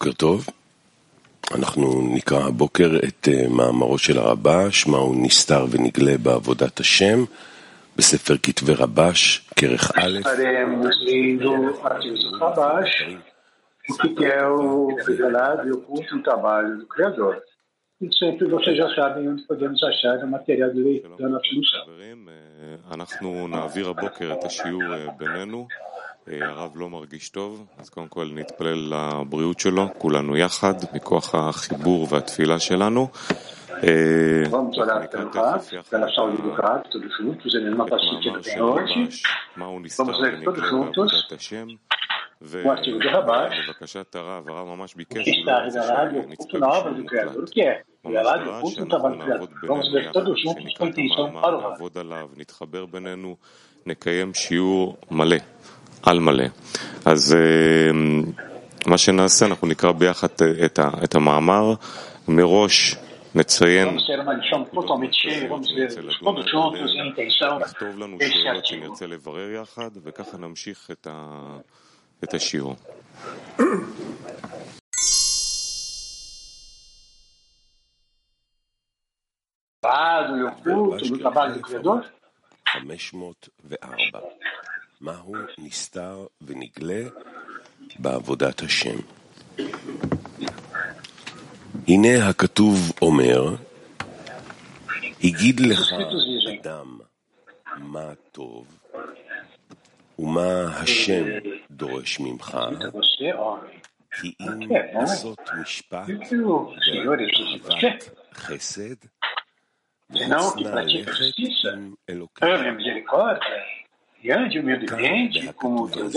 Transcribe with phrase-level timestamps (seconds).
[0.00, 0.46] בוקר טוב.
[1.54, 1.84] אנחנו
[2.14, 7.24] נקרא הבוקר את מאמרו של הרבש, מהו נסתר ונגלה בעבודת השם,
[7.96, 10.18] בספר כתבי רבש, כרך א'.
[10.20, 11.50] Estaremos lendo
[11.84, 12.96] artigos do Rabash,
[13.90, 17.36] o que é o revelado e oculto no trabalho do Criador.
[18.00, 21.84] E sempre vocês já sabem onde podemos achar o material de leitura da nossa missão.
[26.40, 32.58] הרב לא מרגיש טוב, אז קודם כל נתפלל לבריאות שלו, כולנו יחד, מכוח החיבור והתפילה
[32.58, 33.08] שלנו.
[34.50, 38.42] Vamos orar pelo Rav, pela saúde do Rav, todos juntos, ele não passou que ele
[38.42, 39.22] tem hoje.
[39.56, 41.10] Vamos ler todos juntos
[42.64, 46.68] o artigo do Rabash, לבקשת הרב, הרב ממש ביקש, que está revelado e oculto na
[46.68, 47.44] obra do Criador.
[47.44, 47.82] O que é?
[48.04, 49.48] Revelado e oculto no trabalho do Criador.
[49.66, 51.72] Vamos ler todos juntos com intenção para o Rav.
[51.72, 53.36] נעבוד עליו, נתחבר בינינו,
[53.86, 55.36] נקיים שיעור מלא,
[56.02, 56.44] על מלא.
[57.04, 57.36] אז
[57.90, 58.22] אמ,
[58.86, 60.66] מה שנעשה, אנחנו נקרא ביחד אה,
[61.04, 61.74] את המאמר.
[62.28, 62.96] מראש
[63.34, 63.88] נציין...
[67.58, 71.56] נכתוב אה, לנו שאלות שנרצה לברר יחד, וככה נמשיך את, ה...
[72.24, 72.76] את השיעור.
[79.84, 80.96] ועד, הוא יופיע, הוא
[82.66, 84.18] 504.
[85.00, 87.02] מהו נסתר ונגלה
[87.98, 88.96] בעבודת השם.
[91.88, 93.56] הנה הכתוב אומר,
[95.24, 95.92] הגיד לך
[96.60, 96.98] אדם
[97.76, 98.78] מה טוב
[100.18, 101.24] ומה השם
[101.70, 102.58] דורש ממך,
[104.20, 106.08] כי אם לעשות משפט?
[106.88, 108.94] ואהבת חסד,
[110.10, 112.48] וחסנה pratica לכת justiça, עם אלוקיך.
[114.22, 116.14] grande humildemente como o Deus.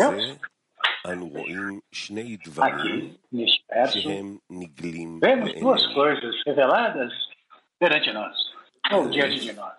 [2.61, 3.63] Aqui, neste
[5.19, 7.11] vemos duas coisas reveladas
[7.77, 8.35] perante nós,
[8.89, 9.75] é ou diante de nós.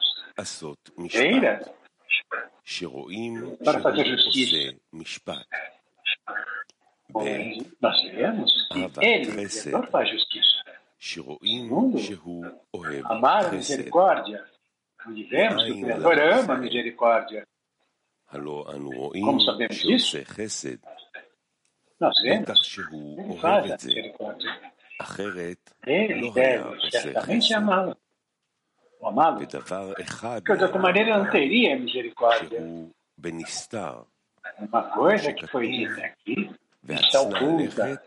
[0.95, 1.65] Primeira,
[3.65, 4.77] para fazer justiça,
[7.23, 10.65] Bem, nós vemos que ele, o faz justiça.
[10.99, 11.99] Segundo,
[13.05, 14.45] amar a misericórdia.
[15.07, 17.47] Vivemos que o Criador ama a misericórdia.
[19.25, 20.17] Como sabemos disso?
[22.01, 22.47] Nós vemos.
[23.19, 24.61] Ele faz a misericórdia.
[25.87, 27.97] Ele deve certamente amá-lo.
[29.09, 29.41] amá-lo.
[30.45, 32.61] Porque de outra maneira ele não teria misericórdia.
[34.59, 36.51] Uma coisa que foi dita aqui
[36.95, 38.03] está oculta.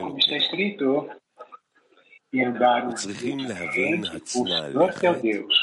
[0.00, 1.10] como está escrito.
[2.32, 5.54] E andar o Senhor teu Deus.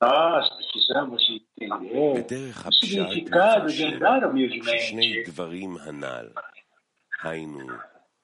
[0.00, 5.24] Nós precisamos entender o significado de andar humildemente.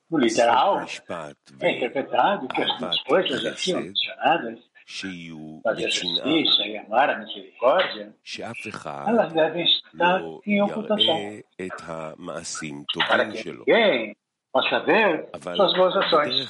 [0.09, 0.81] No literal,
[1.61, 4.59] é interpretado que as duas coisas aqui mencionadas,
[5.65, 8.15] fazer justiça e amar a misericórdia,
[9.09, 11.43] elas devem estar em ocultação,
[13.09, 14.17] para que ninguém
[14.53, 16.49] possa ver suas boas ações.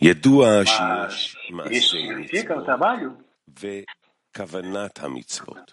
[0.00, 3.10] Mas שיש isso מעשי significa no מצוות trabalho?
[3.60, 5.72] וכוונת המצוות,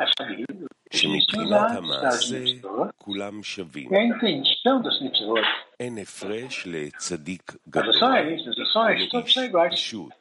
[0.00, 3.88] É sabido que existe שמבחינת os atos das המעשה mitzvot כולם שווים.
[3.90, 5.44] e a intenção das mitzvot.
[5.80, 9.74] אין הפרש לצדיק As גדול ações, as ações, todos são ולאיש iguais.
[9.74, 10.14] פשוט.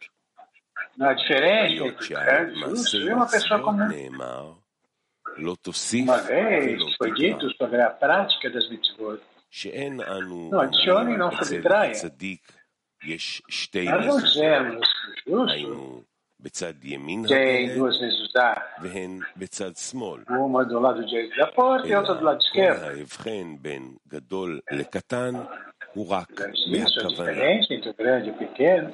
[0.98, 3.94] Não há diferença היות entre o grande justo שהמעשי e uma pessoa מצוות comum.
[3.96, 4.52] נאמר,
[5.38, 9.20] לא תוסיף Uma vez ולא foi dito תגרע, sobre a prática das mitzvot.
[9.52, 11.92] שאין אנו לא, adicione אומרים não אצל subtraia.
[11.92, 12.52] הצדיק
[13.08, 14.88] יש שתי Nós não מזוזות, dizemos
[15.24, 16.02] que o justo היינו
[16.40, 20.22] בצד ימין tem הדלת duas mezuzá, והן בצד שמאל.
[20.30, 22.84] uma do lado direito da porta e outra do lado כל esquerdo.
[22.86, 25.34] ההבחן בין גדול לקטן
[25.94, 27.32] הוא רק Isso, a בהכוונה.
[27.32, 28.90] diferença entre o grande e o pequeno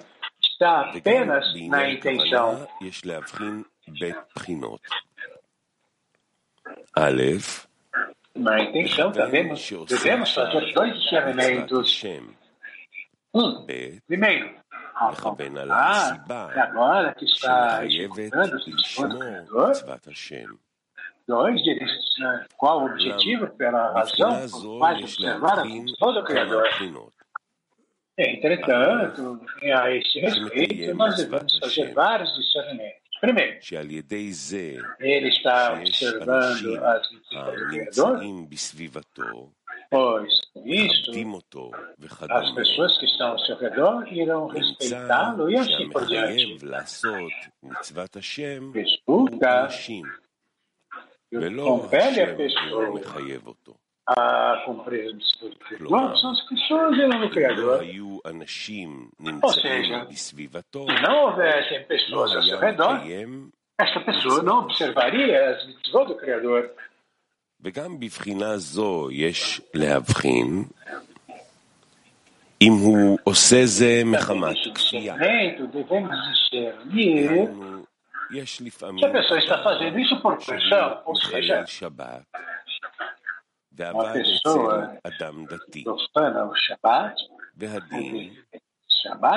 [0.46, 2.56] está וגם apenas na בעניין intenção.
[2.56, 3.63] כוונה יש להבחין
[4.01, 4.81] בבחינות.
[6.95, 7.21] א',
[8.36, 12.06] Na intenção, devemos, devemos fazer dois מצוות discernimentos.
[13.34, 13.66] um,
[14.06, 14.54] primeiro,
[14.94, 15.12] a
[15.70, 19.72] ah, ah é agora que está executando o Criador,
[21.28, 21.60] dois,
[22.19, 22.46] né?
[22.56, 26.64] qual o objetivo, pela razão, que faz observar a função do Criador.
[28.16, 33.08] É, entretanto, é a esse respeito, nós devemos fazer vários discernimentos.
[33.20, 33.58] Primeiro,
[35.00, 38.22] ele está observando as lições do Criador,
[39.90, 40.31] Pois
[40.67, 41.11] isso,
[42.31, 46.37] as pessoas que estão ao seu redor irão respeitá-lo e assim por diante.
[48.73, 49.37] Desculpa,
[51.64, 52.87] compele a pessoa.
[54.11, 57.85] a cumprir os estatutos são as pessoas e não é o Criador.
[59.43, 60.06] Ou seja,
[60.88, 63.06] se não houvessem pessoas ao seu redor,
[63.81, 66.70] Esta pessoa não observaria as mitzvot do Criador.
[67.60, 70.64] וגם בבחינה זו יש להבחין
[72.62, 75.14] אם הוא עושה זה מחמת כפייה.
[78.31, 79.05] יש לפעמים
[80.44, 82.22] שהוא מחלל שבת.
[83.72, 84.50] ועבד אצל
[85.04, 85.84] אדם דתי,
[87.56, 88.34] והדין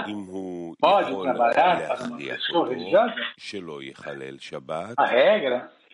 [0.08, 2.02] אם הוא יכול להכריח
[2.54, 2.72] אותו
[3.38, 4.96] שלא יחלל שבת,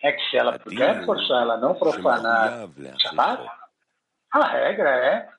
[0.01, 2.67] é que se ela puder forçar ela a não profanar
[2.99, 3.49] Shabbat,
[4.31, 5.29] a regra é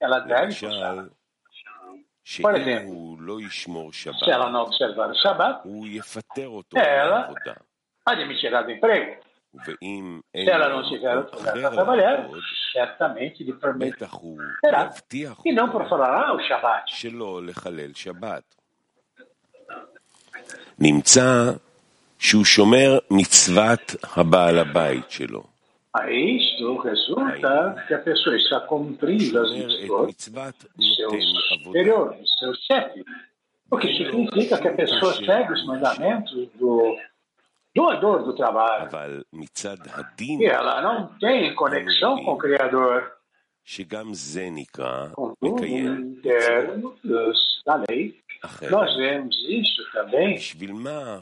[0.00, 1.08] ela deve forçar.
[2.40, 3.18] Por exemplo,
[3.92, 5.68] se ela não observar o Shabbat,
[6.74, 7.34] ela
[8.06, 9.20] admitirá do emprego.
[9.64, 12.28] Se ela não tiver outro lugar para trabalhar,
[12.72, 14.08] certamente lhe permitirá
[15.44, 16.90] e não profanará o Shabbat.
[20.78, 21.60] נמצא
[22.18, 25.42] שהוא שומר מצוות הבעל הבית שלו.
[25.94, 31.10] Isto resulta que a pessoa está cumprindo as mitzvot do seu
[31.64, 33.04] superior, do seu chefe.
[33.70, 36.96] O que significa que a pessoa segue os mandamentos do
[37.74, 38.88] doador do trabalho.
[40.40, 43.12] E ela não tem conexão com o Criador.
[45.14, 48.18] Contudo, em termos da lei,
[48.70, 50.36] nós vemos isso também,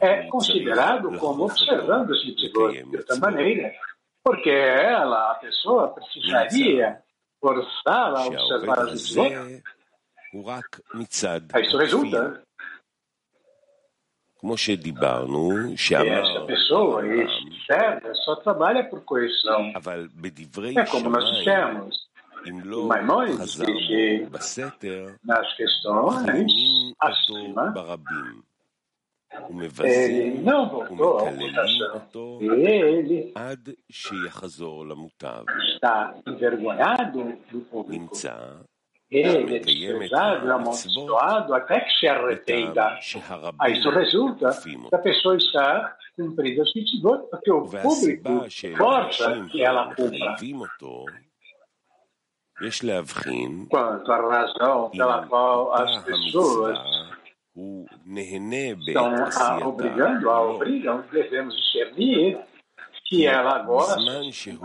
[0.01, 3.73] é considerado como observando os mitzvot de outra maneira,
[4.25, 6.99] porque ela, a pessoa, precisaria
[7.41, 9.63] forçá-la a observar as mitzvot.
[11.63, 12.43] Isso resulta
[14.41, 19.71] כמו שדיברנו, שאמר essa pessoa, esse servo, só trabalha por coerção.
[20.77, 22.09] É como nós dissemos.
[22.88, 24.28] Maimonides diz que
[25.24, 26.46] nas questões
[27.00, 27.74] acima
[29.84, 32.40] ele não voltou à votação.
[32.42, 33.34] Ele
[35.74, 38.16] está envergonhado do público.
[39.12, 42.98] Ele é desprezado, amaldiçoado, até que se arrependa.
[43.60, 48.46] Aí isso resulta que a pessoa está cumprindo as mitzvot, porque o público
[48.78, 50.36] força que ela cumpra.
[53.70, 56.80] Quanto à razão pela qual as pessoas
[58.88, 62.40] estão a obrigando, a obrigam, devemos discernir
[63.08, 64.00] se ela gosta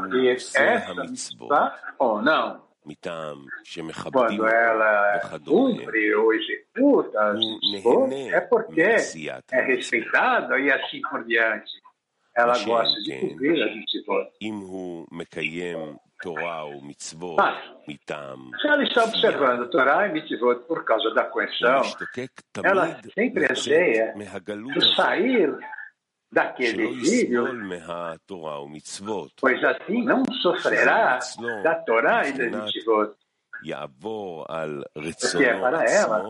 [0.08, 2.62] de essa mitzvah ou não.
[4.12, 11.72] Quando ela cumpre ou executa as mitzvot, é porque é respeitada e assim por diante.
[12.34, 14.30] Ela gosta de cumprir as mitzvot.
[17.36, 17.58] Mas,
[18.60, 21.82] se ela está observando Torá e mitzvot por causa da coerção,
[22.62, 24.14] ela sempre anseia
[24.74, 25.58] de sair
[26.32, 27.44] daquele exílio,
[29.40, 31.18] pois assim não sofrerá
[31.62, 33.14] da Torá e das mitzvot,
[35.32, 36.22] porque é para ela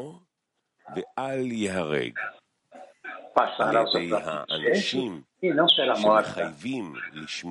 [3.35, 4.01] passar ao seu
[5.43, 6.53] e não será morta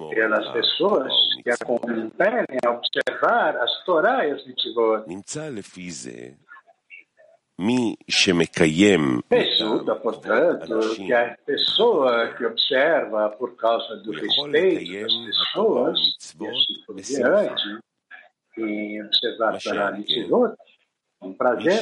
[0.10, 1.14] pelas pessoas
[1.44, 5.04] que a compelem a observar as Torá e as mitzvot.
[9.30, 16.86] Resulta, portanto, que a pessoa que observa por causa do respeito das pessoas, e assim
[16.86, 16.96] por
[17.48, 17.80] diante,
[18.58, 20.56] em observar Torá e mitzvot,
[21.22, 21.74] um prazer.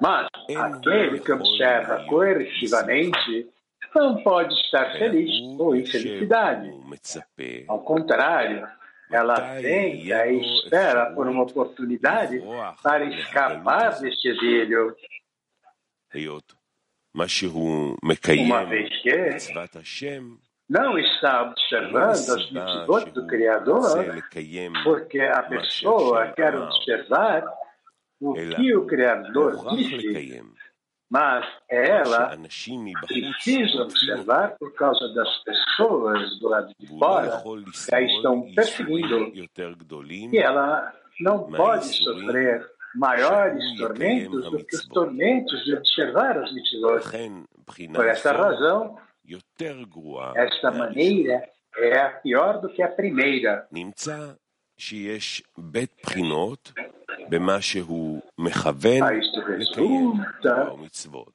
[0.00, 3.48] Mas aquele que observa coercitivamente
[3.94, 6.70] não pode estar feliz ou em felicidade.
[7.66, 8.66] Ao contrário,
[9.10, 12.42] ela tenta e espera por uma oportunidade
[12.82, 14.94] para escapar deste exílio.
[18.44, 19.10] Uma vez que
[20.68, 24.04] não está observando as mitzvot do Criador,
[24.84, 27.44] porque a pessoa quer observar
[28.20, 30.42] o que o Criador disse,
[31.10, 32.36] mas ela
[33.06, 37.42] precisa observar por causa das pessoas do lado de fora
[37.86, 39.32] que a estão perseguindo
[40.32, 47.00] e ela não pode sofrer maiores tormentos do que os tormentos de observar as mitzvot.
[47.94, 48.98] Por essa razão,
[50.36, 53.66] esta maneira é a pior do que a primeira.
[57.30, 59.02] במה שהוא מכוון
[59.58, 61.32] לקיים תורה ומצוות.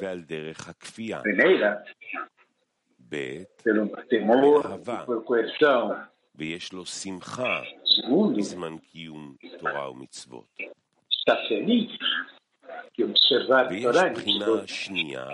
[0.00, 1.20] ועל דרך הכפייה.
[3.08, 3.42] ב'
[6.34, 7.60] ויש לו שמחה
[8.36, 10.56] בזמן קיום תורה ומצוות.
[13.70, 15.26] ויש בחינה שנייה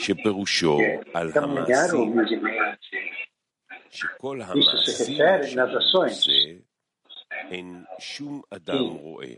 [0.00, 0.78] שפירושו
[1.14, 2.16] על המעשים,
[3.90, 6.18] שכל המעשים שעושה
[7.50, 9.34] אין שום אדם רואה,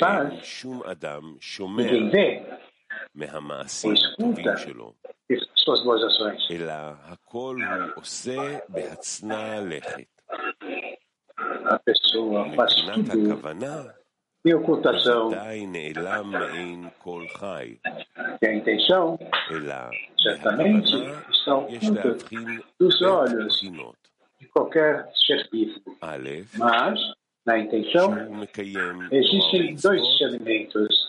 [0.00, 1.82] ואין שום אדם שומע
[3.93, 4.55] escuta
[5.55, 6.47] suas boas ações.
[11.65, 13.41] A pessoa faz tudo.
[14.45, 15.29] Em ocultação.
[18.41, 19.19] E a intenção,
[20.21, 20.95] certamente,
[21.31, 22.23] estão juntas.
[22.79, 23.59] Dos olhos
[24.39, 25.97] de qualquer serpífico.
[26.57, 26.99] Mas,
[27.45, 28.13] na intenção,
[29.11, 31.06] existem dois elementos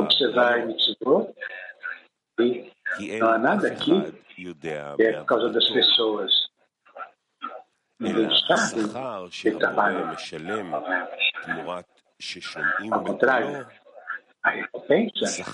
[0.00, 1.34] observar a Mitzvot,
[2.38, 4.14] e não há nada aqui
[4.98, 6.32] é por causa das pessoas.
[12.90, 13.66] Ao contrário,
[14.42, 15.44] a recompensa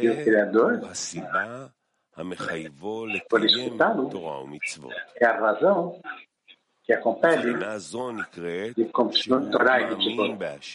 [0.00, 0.80] que o Criador
[3.28, 4.10] por escutá-lo
[5.16, 6.00] é a razão
[6.90, 7.56] que acompanhem
[8.74, 8.84] de
[9.50, 10.74] Torá e de Kibbutz.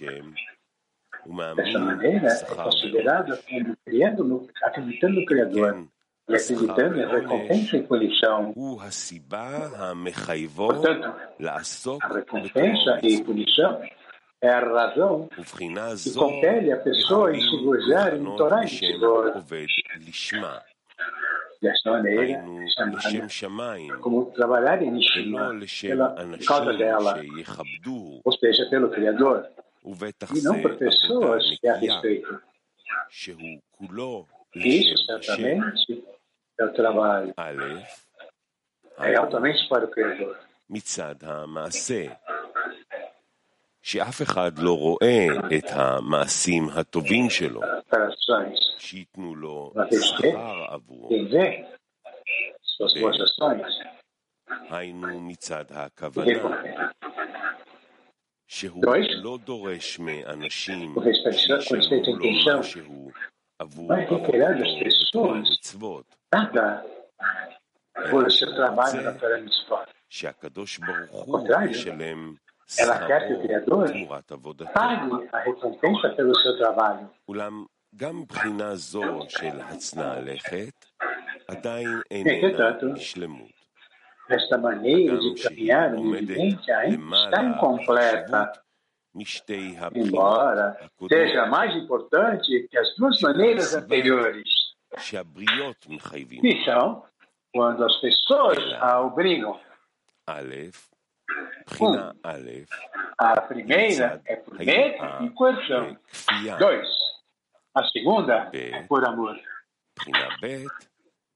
[1.56, 5.88] Dessa maneira, é considerado como criando, acreditando no Criador
[6.30, 8.54] e acreditando em recompensa e punição.
[10.82, 11.14] Portanto,
[12.02, 13.82] a recompensa e punição
[14.42, 19.44] é a razão que compele a pessoa a se gozar em Torá e Kibbutz.
[21.55, 21.61] Mitzvot.
[21.61, 22.43] Desta maneira,
[23.29, 25.53] chamada como trabalhar em Nishma
[25.83, 27.21] pela causa dela,
[28.25, 29.47] ou seja, pelo Criador,
[30.35, 32.41] e não por pessoas que a respeitam.
[34.55, 36.05] Isso, certamente,
[36.59, 37.35] é o trabalho.
[38.99, 40.39] É altamente para o Criador.
[40.71, 42.07] מצד המעשה,
[43.86, 45.28] שאף אחד לא רואה
[45.58, 47.62] את המעשים הטובים שלו,
[48.78, 51.10] שייתנו לו שכר עבורו.
[54.70, 56.32] היינו מצד הכוונה,
[58.48, 58.84] שהוא
[59.24, 60.96] לא דורש מאנשים
[61.32, 63.12] שישלמו לו משהו
[63.60, 64.66] עבור עבודתו
[68.12, 69.14] por seu trabalho na
[72.80, 73.88] Ela quer que o Criador
[74.74, 77.10] pague a recompensa pelo seu trabalho.
[82.10, 82.94] Entretanto,
[84.28, 88.52] esta maneira de caminhar no ambiente ainda está incompleta,
[89.94, 94.50] embora seja mais importante que as duas maneiras anteriores,
[96.42, 97.04] que são
[97.54, 99.60] quando as pessoas a obrigam.
[100.28, 100.95] Aleph,
[101.82, 102.14] Um,
[103.18, 105.98] a primeira é por medo e coerção.
[106.60, 106.88] Dois,
[107.74, 109.36] a segunda é por amor.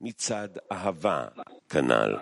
[0.02, 1.28] מצד אהבה
[1.70, 2.18] כנ"ל.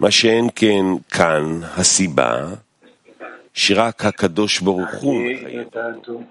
[0.00, 2.46] מה שאין כן כאן הסיבה
[3.54, 6.22] שרק הקדוש ברוך הוא מחייב אותו.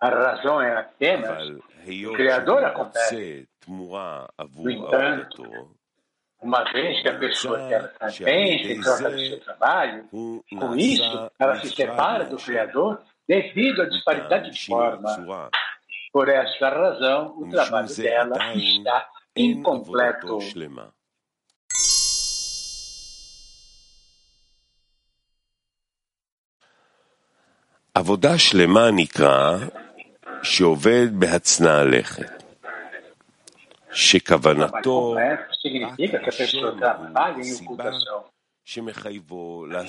[0.00, 1.48] A razão é apenas
[2.06, 3.48] o Criador acontece.
[6.41, 10.75] No entanto, uma vez que a pessoa quer recompensa em troca do seu trabalho, com
[10.75, 15.51] isso ela se separa do Criador devido à disparidade de forma.
[16.11, 20.39] Por esta razão, o trabalho dela está incompleto.
[27.95, 29.57] עבודה שלמה נקרא
[30.43, 32.36] שעובד בהצנע לכת,
[33.98, 35.16] Shekavanato
[35.60, 38.24] significa que a pessoa trabalha em ocultação.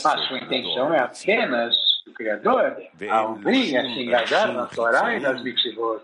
[0.04, 1.76] Mas sua intenção é apenas
[2.08, 2.76] o Criador,
[3.08, 6.02] a obriga a se engajar na Torá e nas mitzvot.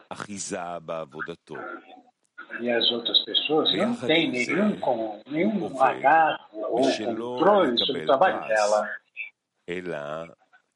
[2.60, 8.90] E as outras pessoas não têm nenhum, nenhum agarro ou controle sobre o trabalho dela.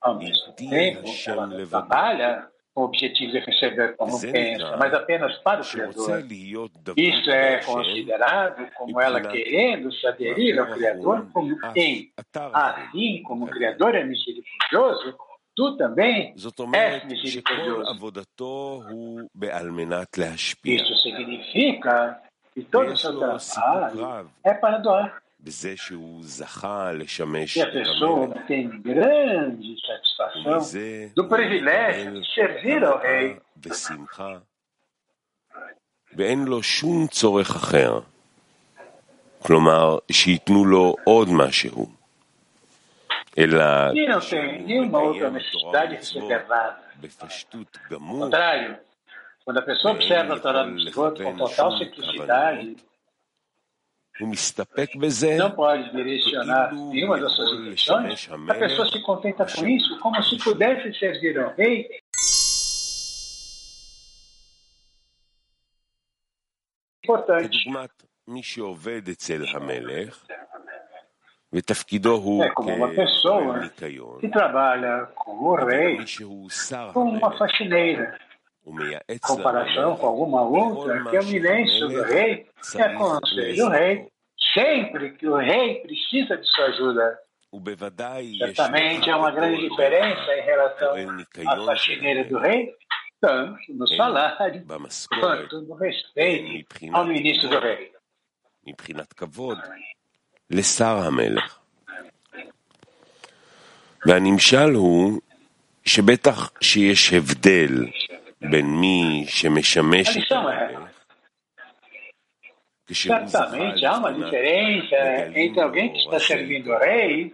[0.01, 5.61] Ao mesmo tempo, ela trabalha com o objetivo de receber como pensa, mas apenas para
[5.61, 5.93] o Criador.
[6.97, 12.11] Isso é considerado como ela querendo se aderir ao Criador como quem,
[12.53, 15.17] assim como o Criador é misericordioso,
[15.55, 16.33] tu também
[16.73, 17.91] és misericordioso.
[20.65, 22.21] Isso significa
[22.53, 25.21] que todo o seu trabalho é para doar.
[25.43, 32.21] בזה שהוא זכה לשמש E a pessoa obtém grande satisfação ומזה do הוא privilégio מקבל
[32.21, 34.37] de servir ao rei הנאה ושמחה,
[36.15, 37.99] ואין לו שום צורך אחר,
[39.43, 41.89] כלומר שייתנו לו עוד משהו,
[43.37, 46.73] אלא e não כשהוא tem nenhuma outra מקיים תורה necessidade de ומצוות.
[47.01, 48.29] בפשטות גמור,
[49.45, 50.35] quando a pessoa observa
[55.37, 58.29] Não pode direcionar nenhuma das suas intenções.
[58.49, 61.87] A pessoa se contenta com isso como se pudesse servir ao rei
[67.03, 67.57] importante.
[72.43, 73.67] É como uma pessoa
[74.19, 75.97] que trabalha com o rei,
[76.93, 78.19] como uma faxineira
[78.66, 82.46] ומייעץ comparação com alguma outra, que a eminência do rei
[82.76, 84.08] é aconselho o rei
[84.54, 87.18] sempre que o rei precisa de sua ajuda.
[87.52, 90.94] ובוודאי יש Certamente há uma grande diferença em relação
[91.46, 92.72] à faxineira do rei,
[93.20, 97.92] tanto no salário במשכורת, quanto no respeito ao ministro do rei.
[98.66, 99.58] מבחינת כבוד,
[100.50, 101.58] לשר המלך.
[104.06, 105.20] והנמשל הוא
[105.84, 107.86] שבטח שיש הבדל
[110.09, 110.89] a lição é
[112.91, 114.95] Certamente há uma diferença
[115.35, 117.31] entre alguém que está servindo o rei,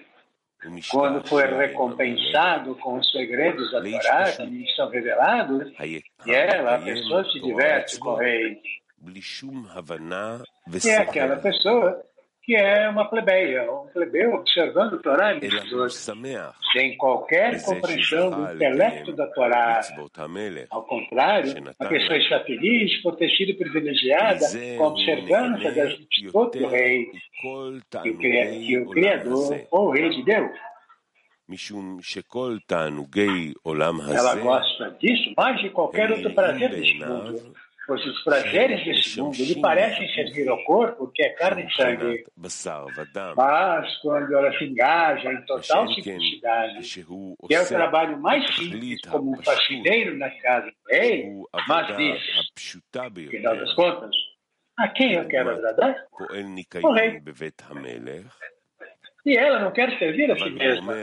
[0.90, 7.24] quando foi recompensado com os segredos da Torá que são revelados, e ela, a pessoa
[7.32, 8.62] se diverte com o rei.
[10.84, 12.04] E aquela pessoa
[12.46, 15.34] que é uma plebeia, um plebeu observando o Torá
[16.72, 19.82] sem qualquer compreensão do intelecto da Torá.
[20.70, 24.46] Ao contrário, a pessoa está feliz, protegida sido privilegiada
[24.78, 25.94] com a observância das
[26.32, 27.12] todo do rei
[28.04, 30.52] que o Criador ou o Rei de Deus.
[34.16, 37.56] Ela gosta disso mais de qualquer outro prazer deste mundo
[37.88, 42.26] pois os prazeres desse mundo lhe parecem servir ao corpo, que é carne e sangue.
[43.36, 46.80] Mas quando ela se engaja em total simplicidade,
[47.48, 51.24] que é o trabalho mais simples como um faxineiro na casa do rei,
[51.68, 52.22] mas diz,
[53.26, 54.16] no final das contas,
[54.78, 56.06] a quem eu quero agradar?
[56.84, 57.22] O rei.
[59.26, 60.94] E ela não quer servir a si mesma.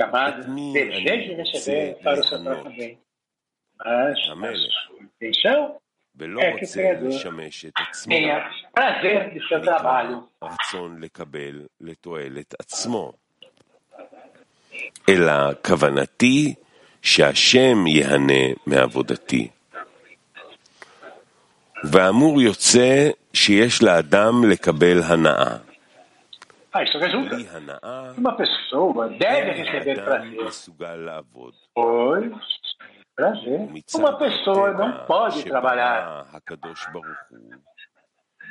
[0.00, 2.98] Chamada, desejo receber para o seu tratamento.
[4.30, 4.74] המלך.
[6.16, 8.14] ולא רוצה לשמש את עצמו.
[8.14, 8.80] de
[9.34, 10.44] נקרא trabalho.
[10.44, 13.12] רצון לקבל לתועלת עצמו.
[15.08, 15.32] אלא
[15.66, 16.54] כוונתי
[17.02, 19.48] שהשם ייהנה מעבודתי.
[21.84, 25.56] והאמור יוצא שיש לאדם לקבל הנאה.
[26.74, 30.36] Ah, isso resulta que uma pessoa deve receber prazer,
[31.74, 32.32] pois
[33.17, 33.59] prazer.
[33.69, 37.53] ומצד Uma pessoa הטבע não pode trabalhar שברא הקדוש ברוך הוא,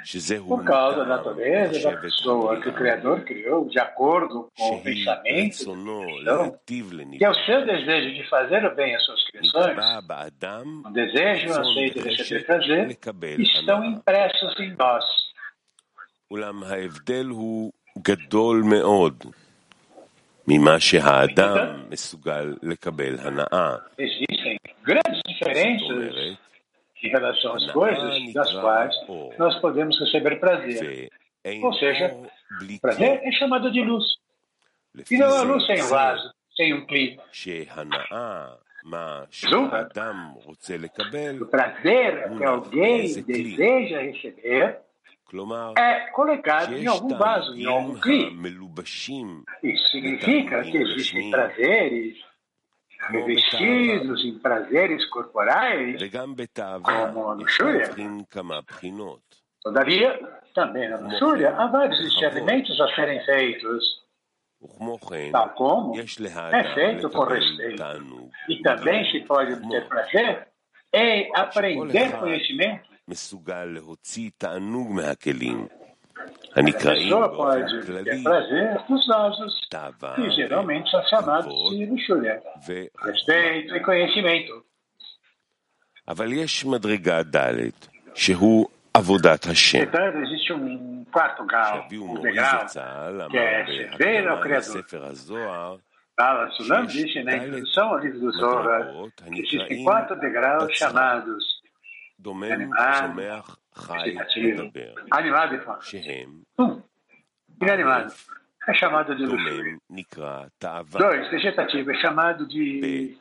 [0.04, 3.78] שזהו por causa da מטעם natureza da מחשבת pessoa que o הבריאה, Criador criou de
[3.78, 8.28] acordo com o שהיא pensamento רצונו então, להיטיב que é o seu לנברא, desejo de
[8.28, 12.00] fazer o bem às suas criações, נקבע באדם o desejo e o רצון anseio de
[12.00, 13.88] receber וחשק prazer, לקבל estão הנאה.
[13.88, 15.04] impressos em nós.
[16.30, 19.24] אולם ההבדל הוא גדול מאוד
[20.48, 23.76] ממה שהאדם מסוגל לקבל הנאה.
[24.83, 26.37] grandes diferenças
[27.03, 28.95] em relação às coisas das quais
[29.37, 31.09] nós podemos receber prazer.
[31.63, 32.15] Ou seja,
[32.81, 34.03] prazer é chamado de luz.
[35.11, 37.19] E não é há luz sem vaso, sem um pli.
[39.49, 39.89] Zulva,
[41.41, 44.79] o prazer que alguém deseja receber
[45.77, 48.31] é colocado em algum vaso, em algum cli.
[49.61, 52.17] Isso significa que existem prazeres
[53.10, 55.96] revestidos em prazeres corporais.
[56.00, 57.72] וגם בתאווה כמו יש בשויה.
[57.86, 59.42] להבחין כמה בחינות.
[59.64, 60.10] Todavia,
[60.54, 63.84] também na luxúria, há vários discernimentos a serem feitos,
[64.62, 67.76] וכמו כן, tal como יש é להאדם feito com לקבל respeito.
[67.76, 70.46] תענוג, E também se pode obter prazer
[70.94, 72.92] em aprender conhecimento.
[73.08, 75.75] מסוגל להוציא תענוג מהכלים, A
[76.56, 81.86] הנקראים pessoa באופן pode כללי ter prazer nos vasos, תאווה que geralmente são chamados de
[81.86, 83.12] luxúria, וחוכמה.
[83.12, 84.62] respeito e conhecimento.
[86.08, 87.70] אבל יש מדרגה ד'
[88.14, 89.84] שהוא עבודת השם.
[89.84, 94.36] Portanto, existe um quarto grau, שאביהו um מורי degrau, זצ"ל que é אמר servir ao
[94.36, 94.56] בהקדמה Criador.
[94.58, 95.76] לספר הזוהר,
[96.20, 97.88] Fala, Sulam disse na introdução
[102.24, 102.74] ao livro do
[103.14, 103.44] Zohar
[104.02, 105.96] que existem quatro degraus chamados animado, animado e forte.
[106.58, 106.82] Um,
[107.60, 108.14] inanimado
[108.68, 109.78] é chamado de luxúria.
[110.98, 113.16] Dois, vegetativo é chamado de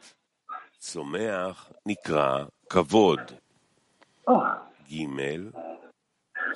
[0.81, 3.31] צומח נקרא כבוד.
[4.89, 5.05] ג'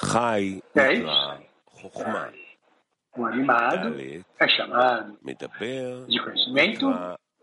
[0.01, 2.27] חי נקרא חוכמה.
[3.17, 3.95] O animado
[4.39, 5.17] é chamado
[6.09, 6.85] de conhecimento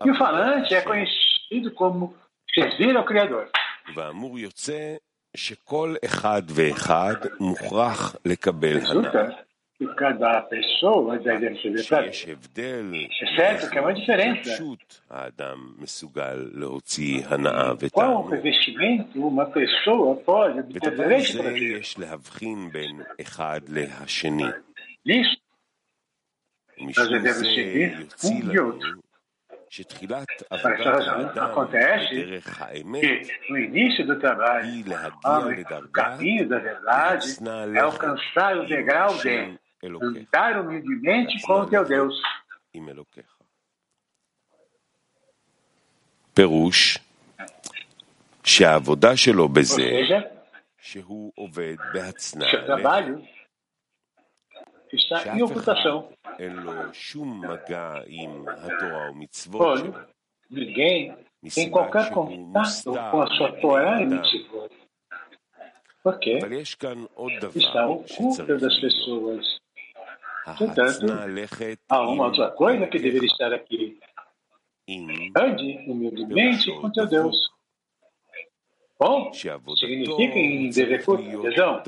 [0.05, 2.15] e o falante é conhecido como
[2.53, 3.49] servir ao Criador.
[3.94, 4.96] ואמור יוצא
[5.36, 9.30] שכל אחד ואחד מוכרח לקבל הנאה.
[9.96, 12.12] cada pessoa da identidade.
[12.12, 12.92] שיש הבדל,
[13.36, 14.50] certo, que uma diferença.
[14.54, 18.30] פשוט האדם מסוגל להוציא הנאה וטעם.
[20.68, 24.44] בדבר זה יש להבחין בין אחד להשני.
[26.80, 27.46] משום זה
[27.98, 29.07] יוציא לנו
[30.93, 32.41] razão, acontece
[32.99, 34.69] que no início do trabalho,
[35.83, 37.27] o caminho da verdade
[37.75, 42.15] é alcançar o degrau de andar humildemente com o teu Deus.
[46.33, 46.97] פירוש
[48.43, 49.91] שהעבודה שלו בזה
[50.77, 52.45] שהוא עובד בהצנע
[54.96, 56.12] está em ocultação.
[59.64, 59.92] Olhe,
[60.50, 61.16] ninguém
[61.54, 64.70] tem qualquer contato com a sua Torá e Mitzvot,
[66.02, 66.38] porque
[67.58, 69.58] está oculta das pessoas.
[70.56, 71.06] Portanto,
[71.88, 73.98] há uma outra coisa que deveria estar aqui.
[75.36, 77.36] Ande humildemente com teu Deus.
[78.98, 79.30] Bom,
[79.76, 81.04] significa em dever,
[81.42, 81.82] perdão,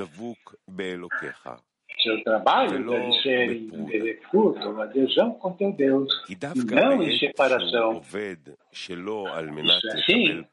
[2.01, 8.01] seu trabalho deve ser em Devekut, uma adesão com teu Deus, e não em separação.
[8.03, 8.97] Isso
[9.87, 10.45] é assim,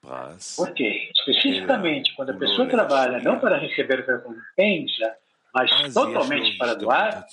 [0.57, 5.17] porque, especificamente, quando a pessoa trabalha não para receber recompensa,
[5.55, 7.27] mas totalmente para doar,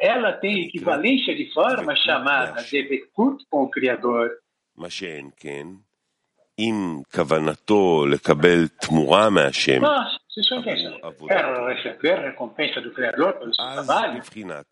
[0.00, 4.30] ela tem equivalência de forma chamada de Bekut com o Criador.
[6.58, 7.02] אם
[10.32, 10.64] Sim, senhor
[11.28, 14.22] Quero receber recompensa do Criador pelo seu trabalho.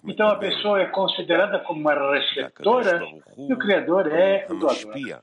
[0.04, 3.02] Então a pessoa é considerada como uma receptora
[3.36, 5.22] e o Criador é o doador.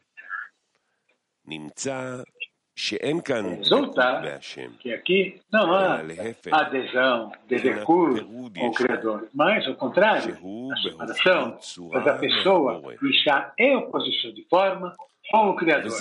[3.57, 8.23] Resulta é, que aqui não há é adesão de decuro
[8.61, 10.37] ao Criador, mas, ao contrário,
[10.71, 11.57] a separação
[12.03, 14.93] da pessoa está em oposição de forma
[15.33, 15.91] ao Criador.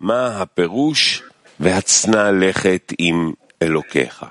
[0.00, 1.22] מה הפירוש
[1.60, 4.24] והצנע לכת עם אלוקיך?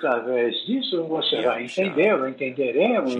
[0.00, 3.14] através disso você vai entender, ou entenderemos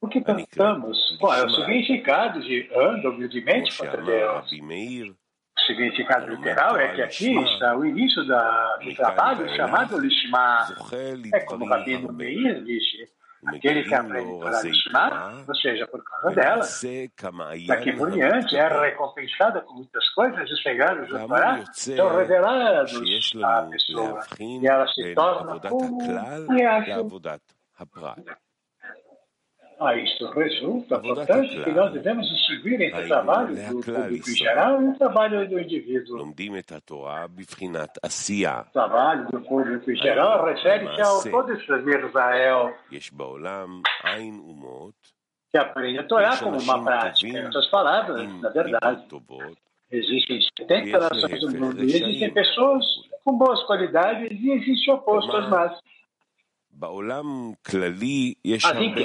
[0.00, 1.18] o que cantamos.
[1.18, 4.46] Qual é o significado de anda humildemente contra Deus?
[4.46, 10.68] O significado literal é que aqui está o início da, do trabalho chamado Lishma.
[11.34, 13.10] É como o Rabino Meir disse,
[13.45, 16.61] Aquele que aprende para Lishma, ou seja, por causa dela,
[17.67, 23.61] daqui por diante é recompensada com muitas coisas e chegados do Torá são revelados à
[23.63, 24.19] pessoa.
[24.39, 26.57] E ela se torna como um
[29.79, 34.81] a isto resulta, portanto, que nós devemos distinguir entre o trabalho do público em geral
[34.81, 36.21] e o trabalho do indivíduo.
[38.69, 42.73] O trabalho do público em geral refere-se ao todo estrangeiro Israel.
[45.51, 47.27] Que aprende a Torá como uma prática.
[47.27, 49.05] essas outras palavras, na verdade,
[49.91, 52.83] existem 70 nações do mundo e existem pessoas
[53.23, 55.79] com boas qualidades e existe o oposto às más.
[58.63, 59.01] Assim que,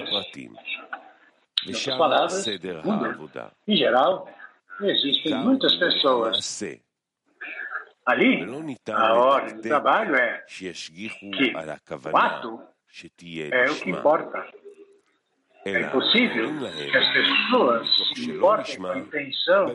[1.66, 2.46] em outras palavras,
[3.66, 4.28] em geral,
[4.80, 6.62] existem muitas pessoas.
[8.06, 8.42] Ali,
[8.92, 10.44] a ordem do trabalho é
[11.30, 11.50] que
[12.10, 12.60] o ato
[13.52, 14.46] é o que importa.
[15.64, 16.48] É impossível
[16.90, 19.66] que as pessoas se importem com intenção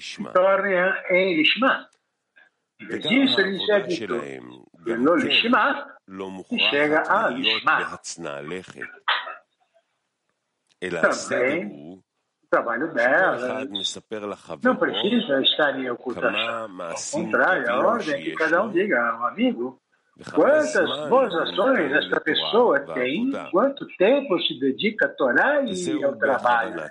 [0.00, 0.78] se tornem
[1.10, 1.88] em Lishma.
[2.78, 4.14] E disso lhes é dito,
[4.98, 5.95] não Lishma,
[6.51, 7.99] e chega a Lishma.
[10.79, 12.01] Também,
[12.43, 13.65] o trabalho dela
[14.63, 16.81] não precisa estar em ocultação.
[16.81, 19.79] Ao contrário, a ordem é que cada um diga ao amigo
[20.33, 26.81] quantas boas ações esta pessoa tem, quanto tempo se dedica a Torá e ao trabalho.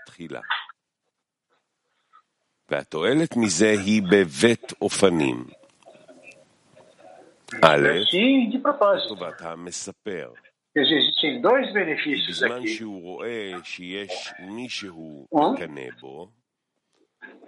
[2.70, 5.44] והתועלת מזה היא בבית אופנים.
[7.62, 7.88] א',
[8.96, 10.31] לטובת המספר.
[10.79, 12.68] Existem dois benefícios בזמן aqui.
[12.68, 15.53] שהוא רואה שיש מישהו אה?
[15.53, 16.29] מקנא בו,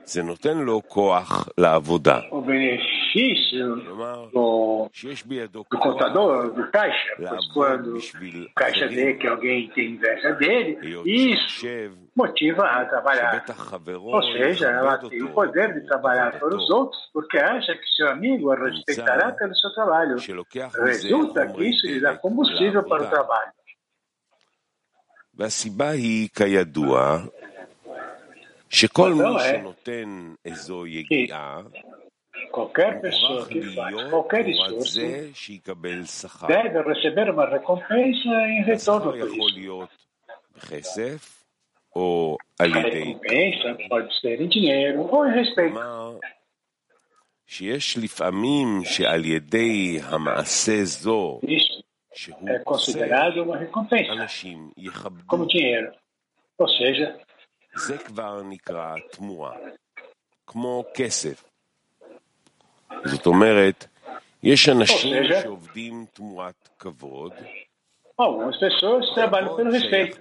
[0.05, 2.21] זה נותן לו כוח לעבודה.
[2.31, 8.47] O benefício כלומר, do, שיש בידו do כוח contador, do caixa, pois לעבוד quando בשביל
[8.51, 13.33] o caixa vê אחרים, que alguém tem inveja dele, היות isso שחושב motiva a trabalhar.
[13.35, 16.75] שבטח חברו Ou seja, ela יכבד tem o אותו poder de trabalhar para os בעבודתו,
[16.75, 20.19] outros, porque acha que seu amigo a respeitará pelo seu trabalho.
[20.19, 23.11] שלוקח מזה Resulta que חומרי isso lhe dá דלק combustível para o לעבודה.
[23.11, 23.53] trabalho.
[25.35, 27.19] והסיבה היא, כידוע,
[28.71, 29.41] שכל לא, מי אה.
[29.59, 31.61] שנותן איזו יגיעה,
[32.53, 36.47] Qualquer pessoa מוכרח que faz להיות qualquer תמורת esforço זה שיקבל שכר.
[36.47, 39.13] deve receber uma recompensa em retorno
[40.57, 41.17] השכר
[41.97, 41.97] por יכול isso.
[41.97, 45.75] להיות בכסף או על A ידי recompensa pode ser em dinheiro ou em respeito.
[45.75, 46.19] כלומר,
[47.47, 51.83] שיש לפעמים שעל ידי המעשה זו Isso
[52.15, 55.25] שהוא é עושה, considerado uma recompensa, אנשים יכבדו.
[55.37, 55.93] como dinheiro.
[56.59, 57.17] Ou seja,
[57.77, 59.57] זה כבר נקרא תמורה,
[60.47, 61.45] כמו כסף.
[63.05, 63.87] זאת אומרת,
[64.43, 67.33] יש אנשים או, שעובדים תמורת כבוד,
[68.18, 70.20] Bom, as pessoas trabalham pelo respeito.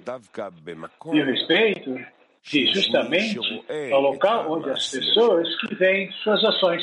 [1.13, 6.83] E o respeito é justamente o local onde as pessoas que veem suas ações.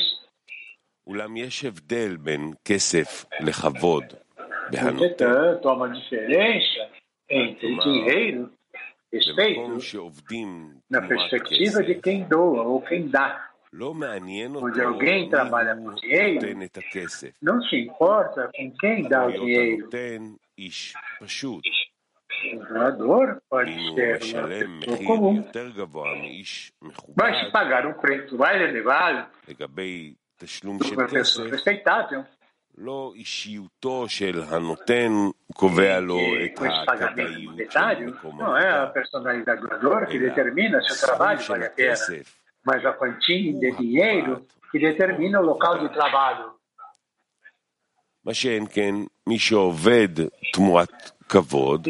[4.72, 6.90] Entretanto, há uma diferença
[7.30, 8.50] entre dinheiro
[9.12, 9.78] respeito
[10.90, 13.50] na perspectiva de quem doa ou quem dá.
[13.72, 16.40] Onde alguém trabalha com dinheiro,
[17.40, 19.88] não se importa com quem dá o dinheiro,
[20.53, 21.63] הנותן איש פשוט,
[22.39, 27.23] O doador pode ואם הוא ser uma משלם pessoa מחיר comum, יותר גבוה מאיש מכובד
[27.23, 32.19] mas se pagar um preço mais elevado לגבי תשלום por של uma pessoa כסף, respeitável,
[32.77, 35.11] לא אישיותו של הנותן
[35.53, 38.93] קובע לו que את com esse pagamento הכדאיות של monetário, מקום não é a העבודה,
[38.93, 42.39] personalidade do doador que אלא determina se o הסכום trabalho של vale a pena, הכסף
[42.65, 46.59] mas a quantia de dinheiro que determina o local de trabalho.
[48.25, 48.95] מה שאין כן,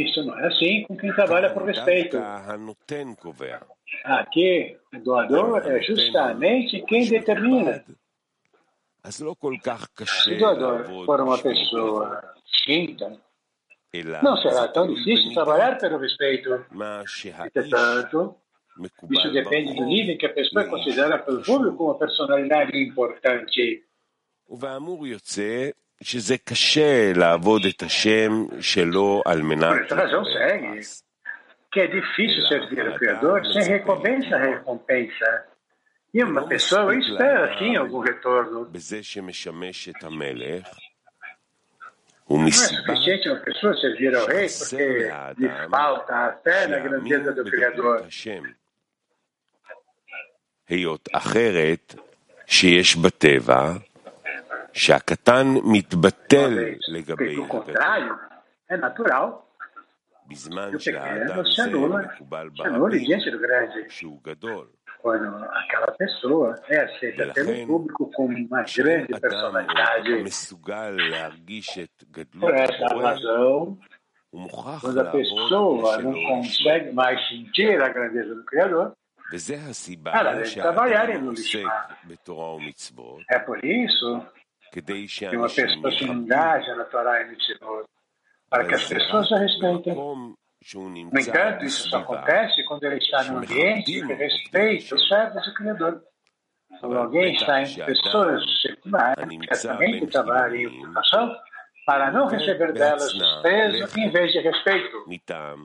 [0.01, 2.17] isso não é assim com quem trabalha por respeito.
[4.05, 7.85] Aqui, doador é justamente quem determina.
[10.07, 13.21] Se doador for uma pessoa quinta,
[14.23, 16.65] não será tão difícil trabalhar pelo respeito.
[17.47, 18.35] Entretanto,
[19.11, 23.85] isso depende do nível que a pessoa é considera pelo público uma personalidade importante.
[25.94, 30.76] ובאמור יוצא שזה קשה לעבוד את השם שלו על מנת Por essa razão לקבל segue
[30.76, 31.04] פרס.
[31.76, 35.30] que é difícil servir o Criador sem recompensa a recompensa.
[36.14, 38.66] E uma pessoa espera, sim, algum retorno.
[38.72, 40.66] בזה שמשמש את המלך,
[42.30, 46.78] Não é ומסיבה suficiente uma pessoa servir ao rei porque lhe falta a fé na
[46.78, 48.08] שיאמין grandeza do בגדלות Criador.
[48.08, 48.44] השם.
[50.70, 51.96] היות אחרת
[52.48, 53.93] שיש בטבע, שהקטן
[55.63, 58.19] uma o contrário
[58.69, 59.49] é natural,
[60.29, 60.35] que
[60.77, 62.11] o pequeno se anula,
[62.57, 63.87] se anula diante do grande.
[65.01, 70.25] Quando aquela pessoa é aceita pelo público como uma grande personalidade.
[72.41, 73.79] Por essa razão,
[74.81, 78.93] quando a pessoa não consegue mais sentir a grandeza do Criador,
[80.13, 81.89] ela deve trabalhar em Lulishma.
[83.31, 84.27] É por isso
[84.74, 84.82] que
[85.36, 87.86] uma שאנשים pessoa se יכבדו, engaja na Torá e no Mitzvot,
[88.50, 89.94] para אבל que as זה pessoas רק a respeitem.
[89.94, 94.14] במקום שהוא No נמצא entanto, isso só בסביבה acontece quando ele está num ambiente que
[94.14, 96.02] respeita os servos do Criador.
[96.80, 101.36] Quando alguém está em pessoas seculares, certamente trabalham em ocupação,
[101.86, 104.98] para não receber delas desprezo em vez de respeito.
[105.08, 105.64] מטעם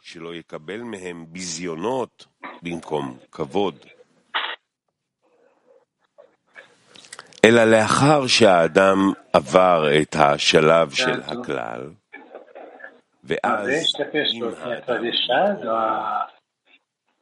[0.00, 2.26] שלא יקבל מהם ביזיונות
[2.62, 3.86] במקום כבוד.
[7.47, 11.81] אלא לאחר שהאדם עבר את השלב של הכלל,
[13.23, 13.69] ואז
[14.33, 15.03] אם האדם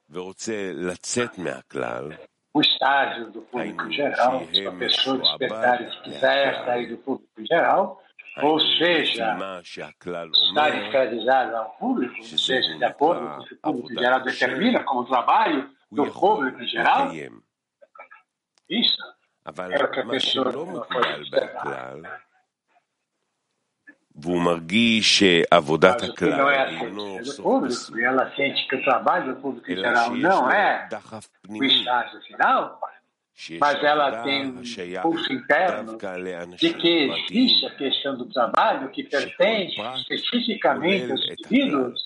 [0.10, 2.12] ורוצה לצאת מהכלל,
[2.58, 7.42] o estágio do público geral, se a pessoa despertar e se quiser sair do público
[7.52, 8.02] geral,
[8.42, 14.00] ou seja, estar escravizado ao público, ou seja, de acordo com o que o público
[14.02, 17.12] geral determina como trabalho do público geral,
[18.70, 18.98] isso
[19.47, 21.63] אבל é o que a מה pessoa שלא não מקובל pode observar.
[21.63, 22.03] בכלל,
[24.15, 27.99] והוא מרגיש שעבודת Mas o que não הכלל é אינו aceito סוף pelo público, פסוק,
[27.99, 30.89] e ela sente que o trabalho do público em אלא geral שיש não לו é
[30.91, 32.81] דחף o פנימי, estágio final,
[33.59, 34.63] mas ela tem um
[35.03, 35.97] pulso interno
[36.57, 39.77] de que existe a questão do trabalho que pertence
[40.11, 41.99] especificamente aos indivíduos,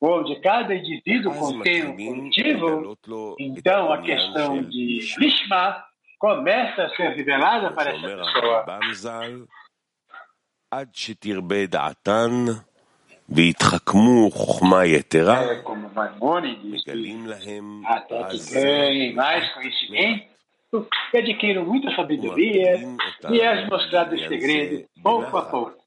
[0.00, 2.96] ou de cada indivíduo contém um coletivo,
[3.38, 5.84] então a questão de Lishma
[6.18, 8.64] começa a ser revelada para essa pessoa.
[10.70, 12.30] עד שתרבה דעתן
[13.28, 15.40] והתחכמו חוכמה יתרה,
[16.64, 18.56] מגלים להם אז
[21.10, 22.80] que adquiram muita sabedoria
[23.30, 25.82] e é mostrado esse segredo pouco a pouco.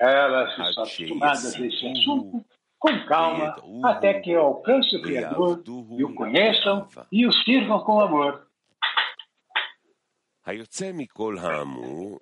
[0.00, 2.44] Elas estão acostumadas a esse assunto
[2.78, 5.62] com calma até que alcance o Criador
[5.98, 8.46] e o conheçam e o sirvam com amor.
[10.46, 12.18] היוצא מכל האמור,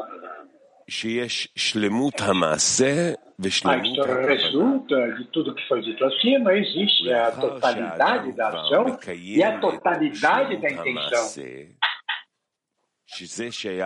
[0.88, 4.26] שיש שלמות המעשה ושלמות הכוונה.
[4.26, 10.56] resulta de tudo que foi dito acima, existe a totalidade da ação e a totalidade
[10.56, 11.24] da intenção.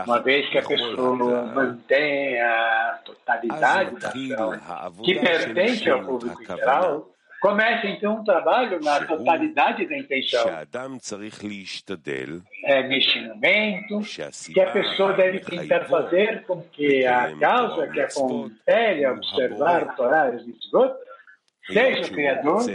[0.07, 6.47] Uma vez que a pessoa mantém a totalidade da ação, que pertence ao público em
[6.47, 7.11] geral,
[7.43, 10.47] começa então um trabalho na totalidade da intenção.
[12.64, 14.01] É neste momento
[14.53, 19.85] que a pessoa deve tentar fazer com que a causa que a compele a observar
[19.85, 20.95] o Torá e os mitzvot
[21.67, 22.67] seja o Criador,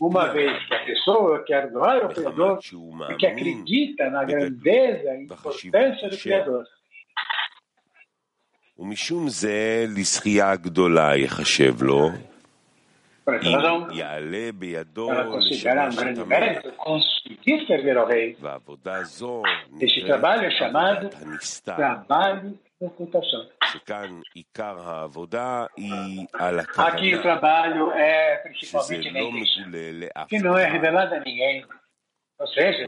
[0.00, 2.60] uma vez que a pessoa quer doar o Criador
[3.10, 6.64] e que acredita na grandeza e importância do Criador.
[8.78, 12.10] ומשום זה לזכייה גדולה ייחשב לו,
[13.23, 18.35] por essa razão, ela conseguir um grande mérito, conseguir servir ao rei,
[19.79, 21.09] este trabalho é chamado
[21.63, 23.47] trabalho de ocultação.
[26.77, 31.63] Aqui o trabalho é principalmente na que não é revelado a ninguém.
[32.39, 32.87] Ou seja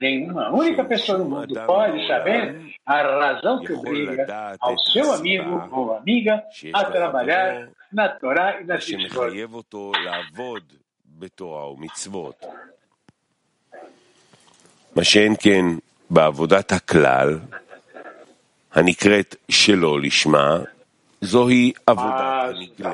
[0.00, 5.94] nenhuma única pessoa no mundo pode saber a razão que obriga ao seu amigo ou
[5.94, 10.72] amiga a trabalhar מהתורה ושמחייב אותו לעבוד
[11.06, 12.44] בתורה ומצוות.
[14.96, 15.64] מה שאין כן
[16.10, 17.38] בעבודת הכלל,
[18.72, 20.58] הנקראת שלא לשמה,
[21.20, 22.92] זוהי עבודת הנגלה,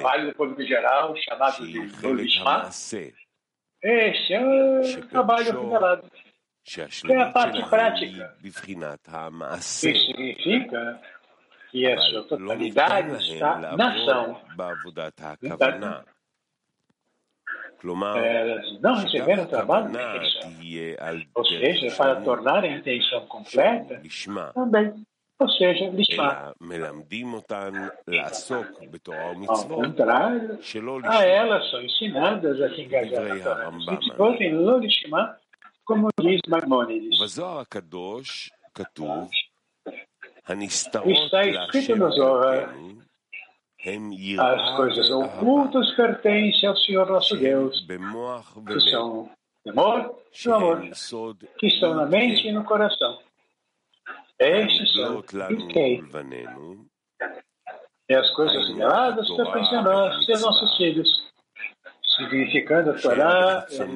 [1.53, 3.07] שהיא חלק המעשה,
[4.83, 5.77] שפירושו
[6.65, 7.27] שהשלמות
[7.71, 9.91] שלה היא בבחינת המעשה,
[11.77, 14.41] e essa totalidade está na ação.
[18.81, 20.53] Não é, receberam o trabalho da intenção.
[21.35, 24.01] Ou seja, para tornar a intenção completa,
[24.55, 25.07] também
[25.39, 26.55] ou seja, Lishma.
[29.49, 30.59] Ao contrário,
[31.05, 33.71] a elas são ensinadas a se engajar na Torá.
[34.39, 35.37] Se em Lolishma,
[35.85, 37.19] como diz Maimonides.
[41.07, 42.75] Está escrito no Zohar
[44.39, 47.87] as coisas ocultas pertencem ao Senhor nosso Deus,
[48.67, 49.31] que são
[49.69, 50.81] amor, e amor,
[51.59, 53.21] que estão na mente e no coração.
[54.41, 56.03] Estes são Ikei.
[58.09, 61.33] E as coisas reveladas pertencem a nós e nossos filhos,
[62.17, 63.87] significando a Torá, eh,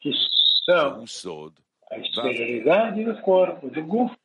[0.00, 0.12] que
[0.64, 1.04] são
[1.90, 4.16] a esterilidade do corpo, do gufo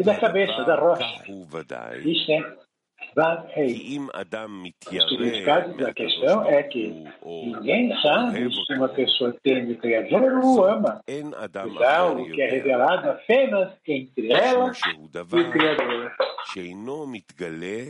[0.00, 1.02] e da cabeça, da הדבר rocha.
[1.22, 2.68] כך הוא ודאי, Isto é
[3.16, 3.80] Vav כי Rei.
[3.80, 8.38] אם אדם O מתיירא significado da מהקדוש questão é ברוך que הוא, או ninguém sabe
[8.38, 11.00] אוהב se uma אותו, pessoa teme o Criador ou o ama.
[11.08, 15.06] אין אדם Pois é אחר algo que é יודע, revelado apenas entre ela משום שהוא
[15.06, 16.24] e o דבר Criador.
[16.52, 17.84] שאינו מתגלה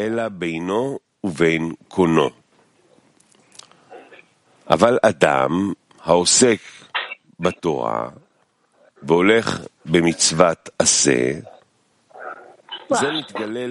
[0.00, 2.30] אלא בינו ובין קונו.
[4.70, 5.72] אבל אדם
[6.04, 6.60] העוסק
[7.40, 8.08] בתורה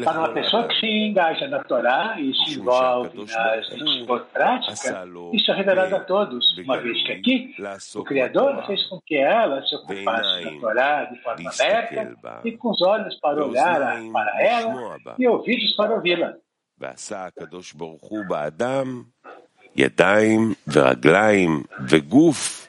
[0.04, 3.32] Para uma לכל pessoa אדם, que se engaja na Torá e se משום envolve שהקדוש
[3.32, 7.12] nas ברוך הוא mitzvot práticas, עשה לו isso é revelado a todos, uma vez que
[7.12, 11.06] aqui בגלוי o לעסוק Criador בתורה, fez com que ela se ocupasse da ועיניים Torá
[11.06, 14.96] de forma להסתכל aberta בה, e com os olhos para olhar ואוזניים para ela לשמוע
[15.06, 15.14] בה.
[15.20, 16.32] e ouvidos para ouvi-la.
[16.78, 19.04] ועשה הקדוש ברוך הוא באדם
[19.76, 22.65] ידיים ורגליים וגוף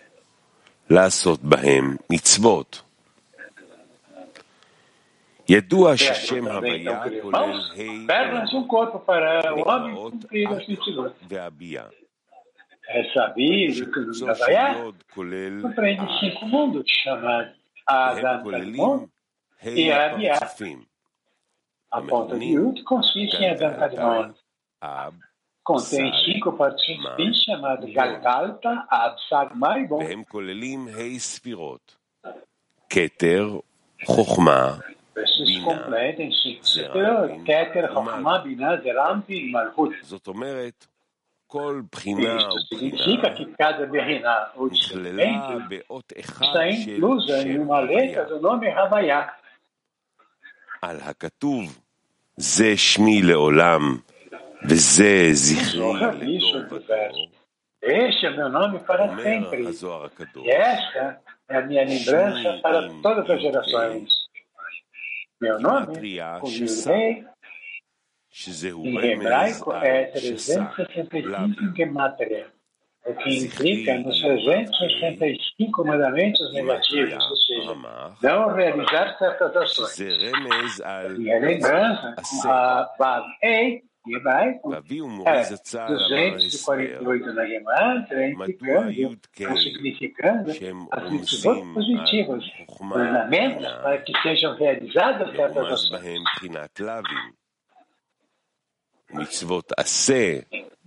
[0.90, 2.82] לעשות בהם מצוות.
[5.48, 9.68] ידוע ששם Também הוויה então criou כולל mãos, ה' pernas e um corpo para o
[9.68, 11.12] homem נקראות cumprir as אט mitzvot.
[11.28, 11.86] והביאה.
[12.88, 17.56] É sabido que o שקוצו של Havaiá יוד כולל compreende אב, cinco mundos, chamados
[17.88, 19.06] והם Adam כוללים Kadmon,
[19.64, 20.34] e ה' Abiá.
[20.36, 20.82] הפרצופים,
[21.92, 24.32] A ponta de Yud consiste em Adam Kadmon.
[25.67, 29.99] Contém cinco participantes chamados Galgalta, Absag Maribon.
[29.99, 31.95] והם כוללים ה' ספירות,
[32.89, 33.59] כתר,
[34.05, 34.77] חוכמה,
[38.43, 39.89] בינה, זרעמפין, ומלכות.
[40.01, 40.87] זאת אומרת,
[41.47, 42.37] כל בחינה
[43.79, 44.35] ובחינה
[44.71, 46.45] נכללה באות אחד
[46.85, 47.71] של שם
[50.81, 51.79] על הכתוב,
[52.37, 53.97] זה שמי לעולם.
[57.81, 59.63] Este é meu nome para sempre.
[60.43, 64.13] E esta é a minha lembrança para todas as gerações.
[65.39, 65.95] Meu nome,
[66.41, 67.25] Kuvirei,
[68.83, 72.47] em hebraico é 365 gematria,
[73.05, 77.75] o que implica nos 365 mandamentos negativos, ou seja,
[78.21, 79.95] não realizar certas ações.
[81.17, 82.15] Minha a lembrança,
[82.45, 88.90] a Vav-Ei, Ei, em hebraico, ואבי é ומורי זצ"ל אמר הסבר, 248 na gematria, מדוע
[88.90, 94.12] implicando, י"ק ou significando, שהם as virtudes רומזים positivas, על חוכמה ornamentos בינה, para que
[94.22, 95.92] sejam realizadas certas מרומז ações.
[95.92, 97.32] בהם בחינת לאווים.
[99.10, 100.38] מצוות עשה,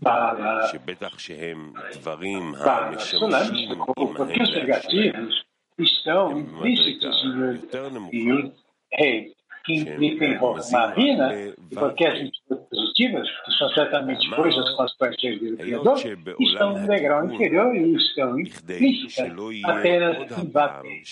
[0.05, 5.45] Para שבטח שהם דברים Para os solenes, המשמשים porque עמהם os negativos
[5.81, 8.55] estão הם implícitos במדרגה em יותר Yud נמוכה, e
[8.97, 15.98] Rei, que implicam Malvina e as atitude positivas, que são certamente coisas consequências o Criador,
[16.38, 19.32] estão no degrau inferior e estão implícitas
[19.64, 21.02] apenas em Vapé.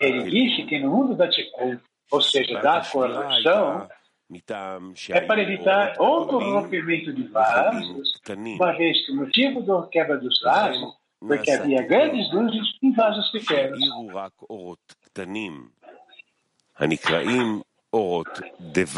[0.00, 1.78] Ele disse que no mundo da Tikkun,
[2.10, 3.88] ou seja, da corrupção,
[5.10, 10.40] é para evitar outro rompimento de vasos, uma vez que o motivo da quebra dos
[10.42, 10.94] vasos
[11.26, 13.78] foi que havia grandes luzes em vasos pequenos.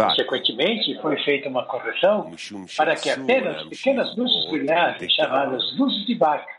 [0.09, 2.31] Consequentemente, foi feita uma correção
[2.77, 6.55] para que apenas pequenas luzes brilhassem, chamadas luzes de barca.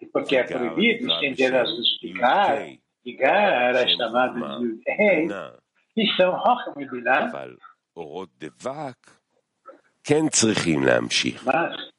[0.00, 2.66] E porque é proibido estender as luzes de Gar,
[3.04, 5.28] de Gar era chamada de rei,
[5.94, 7.30] que são Rocham e Biná.
[11.42, 11.95] Mas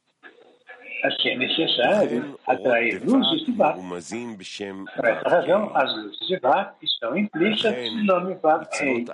[1.03, 3.77] assim é necessário atrair luzes de Bach.
[4.95, 9.05] Por essa razão, as luzes de Bach estão implícitas no nome Vav-Kei.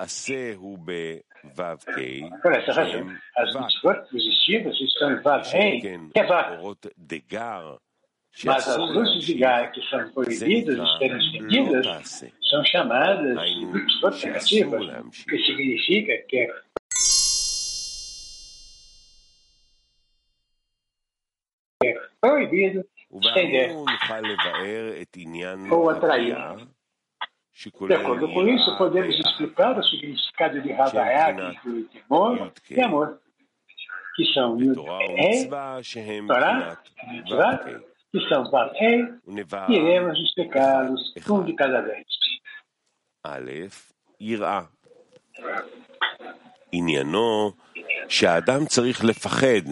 [2.42, 6.60] Por essa razão, as luzes positivas estão em Vav-Kei, que é Bach.
[8.46, 14.88] Mas as luzes de Gaia que são proibidas de serem estendidas são chamadas luzes negativas,
[14.88, 16.48] o que significa que
[22.23, 22.81] proibido
[23.13, 23.71] estender.
[23.71, 26.33] ובאמור נוכל לבאר את עניין או הטראי.
[26.33, 31.43] הביאה, De שכולל acordo com isso, יראה podemos explicar o ואהבה, significado de Havaiá, que
[31.55, 33.19] inclui temor e amor,
[34.15, 37.81] que são Yud בתורה Rei, ומצווה שהם Torá, מבחינת Mitzvah, ו"ק,
[38.13, 42.07] que são Vav Rei, ונבעה e iremos explicá-los אחד, um de cada vez.
[43.25, 43.51] א',
[44.21, 44.61] יראה.
[46.73, 47.53] עניינו
[48.09, 49.65] שהאדם צריך לפחד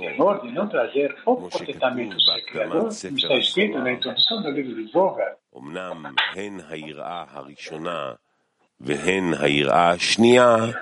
[0.00, 4.74] Temor de não trazer o comportamento do Criador, como está escrito na introdução do livro
[4.74, 5.36] de Zohar.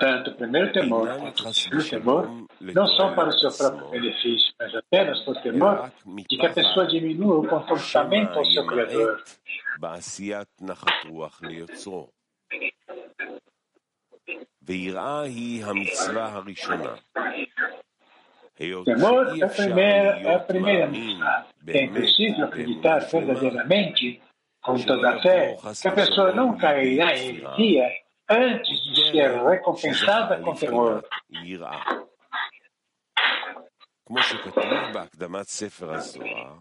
[0.01, 1.09] Tanto o primeiro temor
[1.51, 6.37] o segundo temor não são para o seu próprio benefício, mas apenas por temor de
[6.37, 9.23] que a pessoa diminua o comportamento ao seu Criador.
[18.86, 21.44] Temor שאי é a אפשר primeira, é a להיות primeira מאמין mitzvah.
[21.44, 24.22] É באמת impossível acreditar באמונה שלמה verdadeiramente,
[24.66, 27.46] com שלא toda a fé, יבוא חס que a pessoa ושלום não cairá em לידי
[27.46, 27.88] כפירה, heresia
[28.32, 30.92] antes de ser דרך recompensada שזכה com temor.
[30.92, 31.84] לבחינת יראה.
[34.06, 34.64] כמו שכתוב
[34.94, 36.54] בהקדמת ספר הזוהר,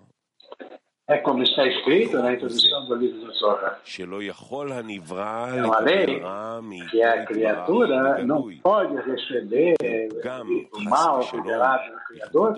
[1.12, 2.05] é como está escrito né?
[2.05, 3.82] então, na introdução do livro do Zohar.
[5.57, 6.22] É uma lei
[6.89, 9.76] que a criatura não pode receber
[10.72, 12.55] o mal revelado do Criador,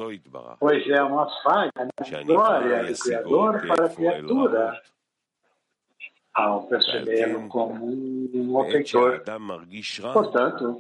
[0.60, 1.88] pois é uma falha né?
[2.12, 4.82] na glória do Criador para a criatura.
[6.36, 9.22] Ao percebê-lo como um ofensor.
[10.14, 10.78] Portanto,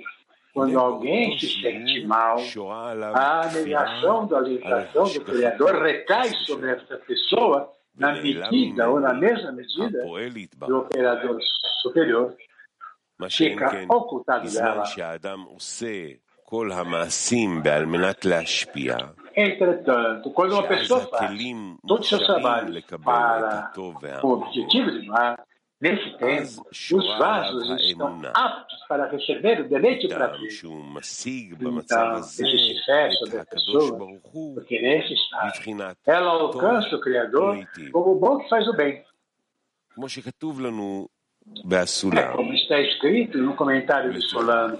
[0.54, 2.38] quando alguém se sente mal,
[3.16, 9.51] a negação da orientação do Criador recai sobre essa pessoa na medida ou na mesma
[9.51, 10.04] medida
[10.68, 11.39] do operador
[11.82, 12.36] superior.
[13.30, 14.84] Fica ocultado dela.
[19.36, 21.36] Entretanto, quando uma pessoa faz
[21.88, 23.72] todos os seus trabalhos para
[24.24, 25.36] o objetivo de mal,
[25.84, 30.48] Nesse tempo, os vasos estão aptos para receber o deleite para ti.
[31.60, 34.00] Então, isso se fecha da pessoa,
[34.54, 35.52] porque nesse estado,
[36.06, 39.04] ela alcança o Criador como o bom que faz o bem.
[42.16, 44.80] É como está escrito no comentário de Solano.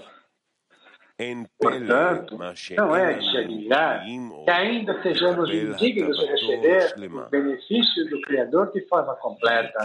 [1.60, 2.38] Portanto,
[2.78, 8.72] não é de se admirar que ainda sejamos indignos de receber o benefício do Criador
[8.72, 9.82] de forma completa.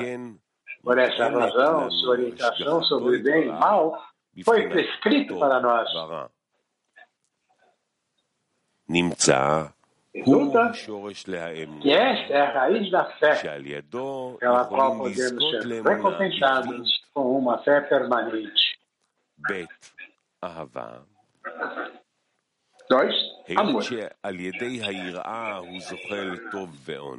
[0.84, 4.02] Por essa razão, sua orientação sobre o bem e mal
[4.46, 5.90] foi prescrito para nós.
[10.16, 10.72] Resulta
[11.82, 13.36] que esta é a raiz da fé,
[14.40, 18.80] pela qual podemos ser recompensados com uma fé permanente.
[22.90, 23.16] Dois,
[23.56, 23.84] amor.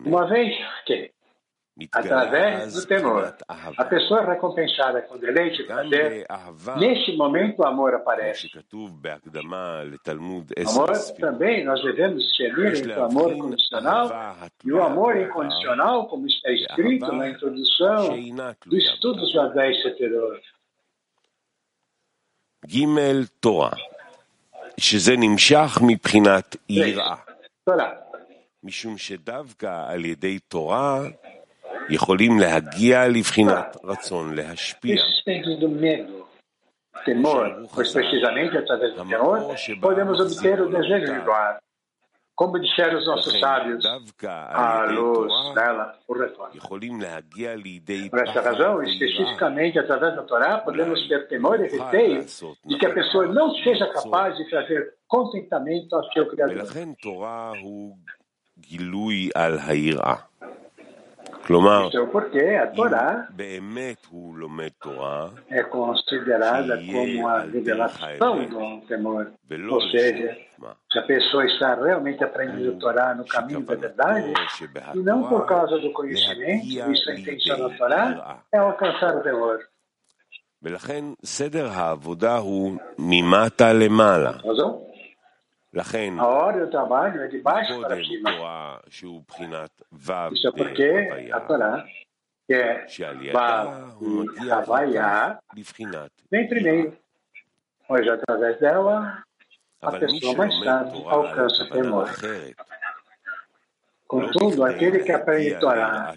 [0.05, 1.13] Uma vez que
[1.92, 3.36] através do temor.
[3.78, 6.26] A pessoa recompensada com deleite e prazer,
[6.78, 8.50] neste momento o amor aparece.
[10.68, 14.10] Amor também nós devemos discernir entre o amor condicional
[14.64, 18.10] e o amor incondicional, como está escrito na introdução
[18.66, 20.40] do estudo do Adé Seteror.
[22.68, 22.86] ג'
[23.40, 23.70] תורה,
[24.80, 27.16] שזה נמשך מבחינת יראה.
[28.64, 31.02] משום שדווקא על ידי תורה
[31.90, 34.96] יכולים להגיע לבחינת רצון להשפיע.
[37.06, 39.40] Temor, pois precisamente através do temor
[39.80, 41.60] podemos obter o desejo de doar.
[42.36, 46.52] Como disseram os nossos sábios, a luz dela o retorno.
[48.10, 52.26] Por essa razão, especificamente através da Torá, podemos ter temor e receio
[52.66, 56.66] de que a pessoa não seja capaz de trazer contentamento ao seu Criador.
[61.50, 63.28] כלומר, porque a Torá
[65.50, 69.32] é considerada como a revelação do temor.
[69.70, 70.38] Ou seja,
[70.92, 74.34] se a pessoa está realmente aprendendo a Torá no caminho da verdade,
[74.96, 79.22] e não por causa do conhecimento, isso é a intenção da Torá, é alcançar o
[79.22, 79.60] temor.
[80.64, 84.32] ולכן סדר העבודה הוא ממטה למעלה.
[86.21, 88.31] A hora e o trabalho é de baixo para cima.
[90.33, 91.87] Isso é porque a Torá,
[92.47, 92.87] que é
[94.49, 95.39] trabalhar
[96.31, 96.97] vem primeiro,
[97.87, 99.23] pois através dela
[99.81, 102.09] a pessoa mais tarde alcança o temor.
[104.09, 106.17] Contudo, aquele que aprende Torá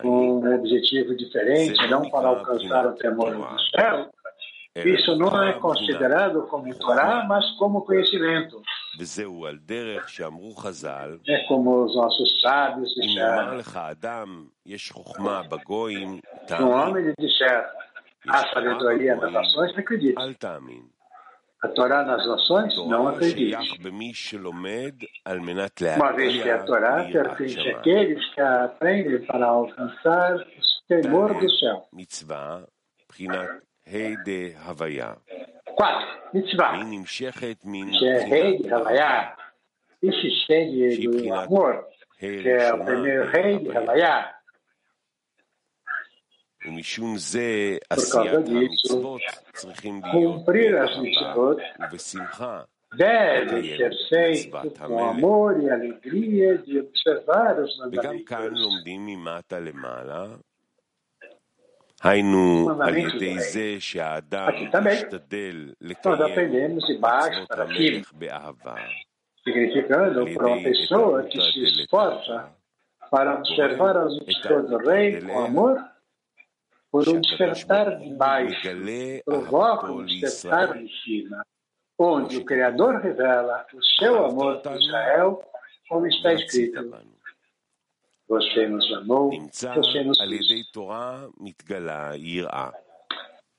[0.00, 4.10] com um objetivo diferente, não para alcançar o temor do céu,
[4.74, 8.62] isso não é considerado como Torá, mas como conhecimento.
[11.28, 13.58] É como os nossos sábios disseram.
[16.62, 17.66] Um homem lhe disser,
[18.28, 20.14] a sabedoria das nações, não acredite.
[21.62, 23.56] A Torá nas nações, não acredite.
[25.96, 30.44] Uma vez que a Torá pertence àqueles que a aprendem para alcançar o
[30.88, 31.86] temor do céu.
[35.76, 36.08] 4.
[36.34, 36.76] Mitzvah.
[37.98, 39.36] Que é rei de Havaiá.
[40.02, 41.86] E se estende do amor,
[42.42, 44.34] que é o primeiro rei de Havaiá.
[47.88, 49.00] Por causa disso,
[50.12, 51.60] cumprir as mitzvot
[52.94, 54.50] deve ser feito
[54.86, 58.24] com amor e alegria de observar os mandamentos.
[62.60, 63.38] Os mandamentos do rei.
[64.48, 64.98] Aqui também.
[66.04, 68.02] Nós aprendemos de baixo para aqui,
[69.44, 72.50] significando para uma pessoa que se esforça
[73.10, 75.84] para observar as instruções do rei com amor,
[76.90, 78.68] por um despertar de baixo,
[79.24, 81.44] provoca um despertar de cima,
[81.98, 85.42] onde o Criador revela o seu amor por Israel,
[85.88, 86.94] como está escrito.
[88.32, 89.30] Você nos amou,
[89.74, 90.48] você nos quis.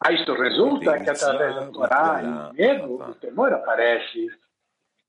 [0.04, 4.28] Ah, isto resulta que através da Torá, o medo, o temor aparece.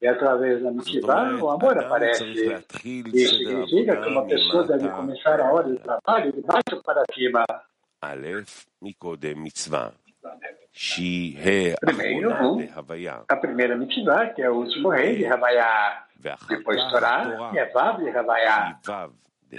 [0.02, 2.24] E através da mitzvah, o amor aparece.
[3.14, 7.44] Isso significa que uma pessoa deve começar a hora de trabalho de baixo para cima.
[11.80, 12.28] Primeiro,
[13.28, 16.04] a primeira mitzvah, que é o último rei de Havaiá.
[16.48, 18.78] Depois Torá, que é Vav de Havaiá.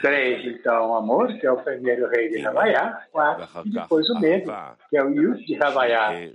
[0.00, 3.02] Três, então, o amor, que é o primeiro rei de Havaiá.
[3.10, 4.52] Quatro, e depois o medo,
[4.88, 6.28] que é o Yud de Havaiá.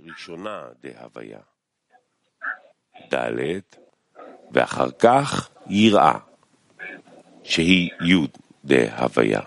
[3.12, 3.60] ד'
[4.52, 6.18] ואחר כך יראה,
[7.44, 8.26] שהיא י'
[8.64, 9.40] דהוויה.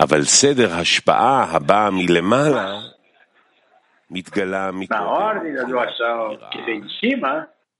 [0.00, 2.80] אבל סדר השפעה הבאה מלמעלה
[4.10, 4.74] מתגלה Na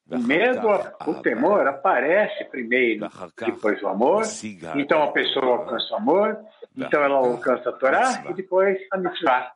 [0.09, 0.67] o medo,
[1.07, 4.23] o temor aparece primeiro, depois o amor,
[4.75, 6.37] então a pessoa alcança o amor,
[6.77, 9.51] então ela alcança a Torá e depois a mitzvah.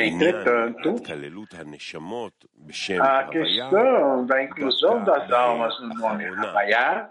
[0.00, 0.94] Entretanto,
[3.00, 7.10] a questão da inclusão das almas no nome Havaiá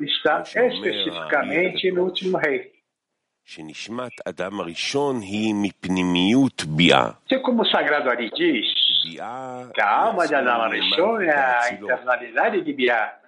[0.00, 2.70] está especificamente no último rei.
[7.28, 8.81] Se como o Sagrado Ari diz,
[9.78, 13.18] Adam Arishon é a internalidade de Biá,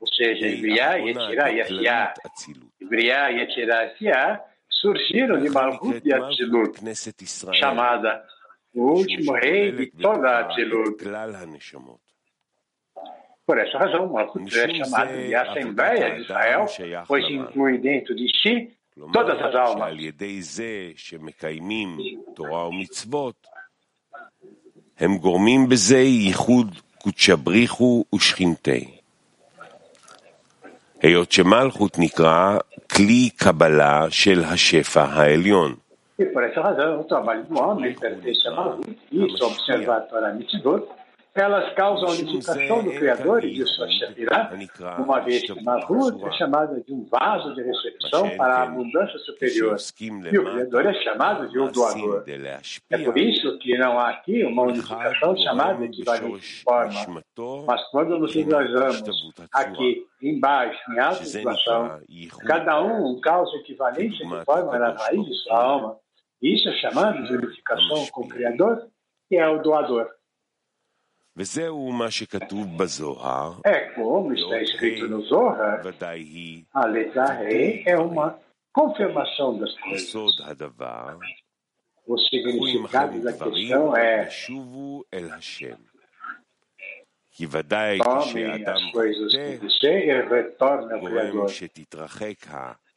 [0.00, 2.14] ou seja, Biá, Yetirá e Asiá.
[2.88, 6.78] Briá, Yetirá e Asiá surgiram de Malchut de Atzilut,
[7.54, 8.24] chamada
[8.74, 10.96] o último rei de toda Atzilut.
[13.44, 16.66] Por essa razão, Malchut é chamado de Assembleia de Israel,
[17.08, 18.76] pois inclui dentro de si
[19.12, 19.96] todas as almas.
[25.00, 28.90] הם גורמים בזה ייחוד קודשא בריחו ושכינתי.
[31.02, 32.58] היות שמלכות נקרא
[32.92, 35.74] כלי קבלה של השפע העליון.
[36.18, 39.26] Sì, per essere ragione, ma il mondo, perché siamo qui, io
[40.36, 40.86] mitzvot,
[41.34, 44.52] elas causam a unificação do Criador e de sua Shefirah,
[44.98, 49.76] uma vez que Malchut é chamada de um vaso de recepção para a abundância superior,
[50.30, 52.24] e o Criador é chamado de um doador.
[52.90, 56.04] É por isso que não há aqui uma unificação chamada de
[56.62, 57.22] forma,
[57.66, 59.02] mas quando nos visualizamos
[59.52, 62.00] aqui embaixo, em alta situação,
[62.46, 65.96] cada um causa equivalente de forma na raiz de sua alma,
[66.42, 68.86] isso é chamado de unificação com o Criador,
[69.28, 70.10] que é o doador.
[73.64, 75.82] É como está escrito no Zohar,
[76.74, 78.38] a letra Rei é uma
[78.72, 80.10] confirmação das coisas.
[82.06, 84.28] O significado da questão é
[87.98, 88.24] Tomem
[88.72, 91.48] as coisas que você e retornem ao Criador.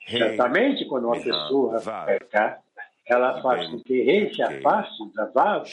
[0.10, 1.80] Certamente, quando uma pessoa
[2.20, 2.60] peca,
[3.08, 5.66] ela faz com que rei se afaste da vav,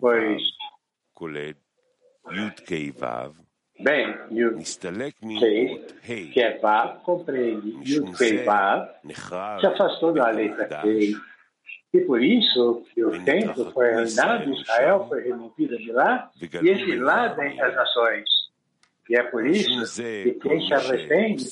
[0.00, 0.42] pois
[2.31, 2.93] Yud Kei,
[6.31, 8.89] que é Vav, compreende Yud Kei Vav,
[9.59, 11.15] se afastou da letra Kei.
[11.93, 17.45] E por isso que o templo foi reinado, Israel foi removida de lá e exilada
[17.45, 18.29] entre as nações.
[19.09, 21.45] E é por isso que quem se arrepende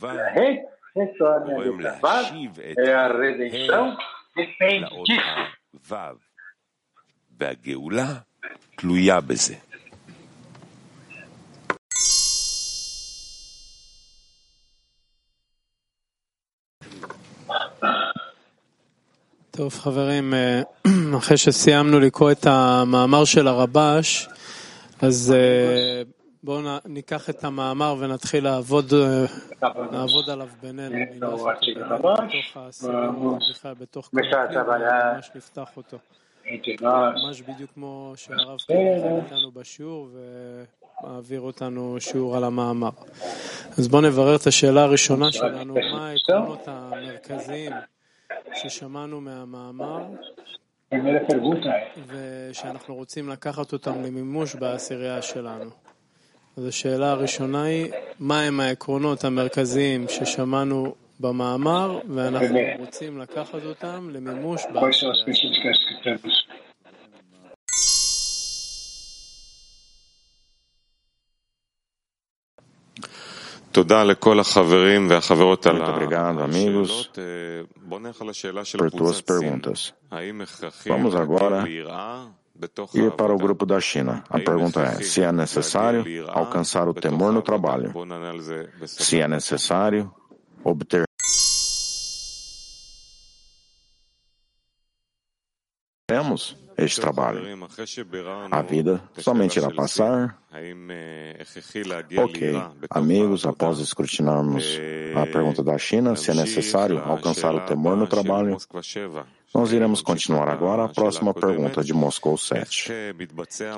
[0.00, 0.62] para a rei,
[0.96, 2.32] retorna a letra Vav,
[2.78, 3.96] é a redenção,
[4.34, 6.22] depende disso.
[7.38, 8.14] והגאולה
[8.76, 9.54] תלויה בזה.
[19.57, 20.33] טוב חברים,
[21.17, 24.29] אחרי שסיימנו לקרוא את המאמר של הרבש,
[25.01, 25.35] אז
[26.43, 28.93] בואו ניקח את המאמר ונתחיל לעבוד,
[29.91, 31.47] לעבוד עליו בינינו, בתוך
[32.55, 33.11] העשייה,
[33.49, 35.97] בכלל בתוך ממש נפתח אותו.
[36.81, 38.77] ממש בדיוק כמו שהרב קורא
[39.25, 40.09] איתנו בשיעור
[41.03, 42.89] ומעביר אותנו שיעור על המאמר.
[43.77, 47.71] אז בואו נברר את השאלה הראשונה שלנו, מה העקרונות המרכזיים
[48.57, 50.05] ששמענו מהמאמר
[52.07, 55.69] ושאנחנו רוצים לקחת אותם למימוש בעשירייה שלנו.
[56.57, 65.15] אז השאלה הראשונה היא, מהם העקרונות המרכזיים ששמענו במאמר ואנחנו רוצים לקחת אותם למימוש בעשירייה
[65.73, 66.46] שלנו.
[75.73, 77.11] Muito obrigado, amigos,
[78.77, 79.93] por tuas perguntas.
[80.85, 81.67] Vamos agora
[82.93, 84.23] ir para o grupo da China.
[84.29, 87.93] A pergunta é: se é necessário alcançar o temor no trabalho?
[88.85, 90.13] Se é necessário
[90.63, 91.06] obter
[96.77, 97.41] este trabalho.
[98.51, 100.37] A vida somente irá passar.
[102.17, 102.53] Ok,
[102.89, 104.79] amigos, após escrutinarmos
[105.15, 108.57] a pergunta da China, se é necessário alcançar o temor no trabalho,
[109.53, 112.91] nós iremos continuar agora a próxima pergunta de Moscou 7,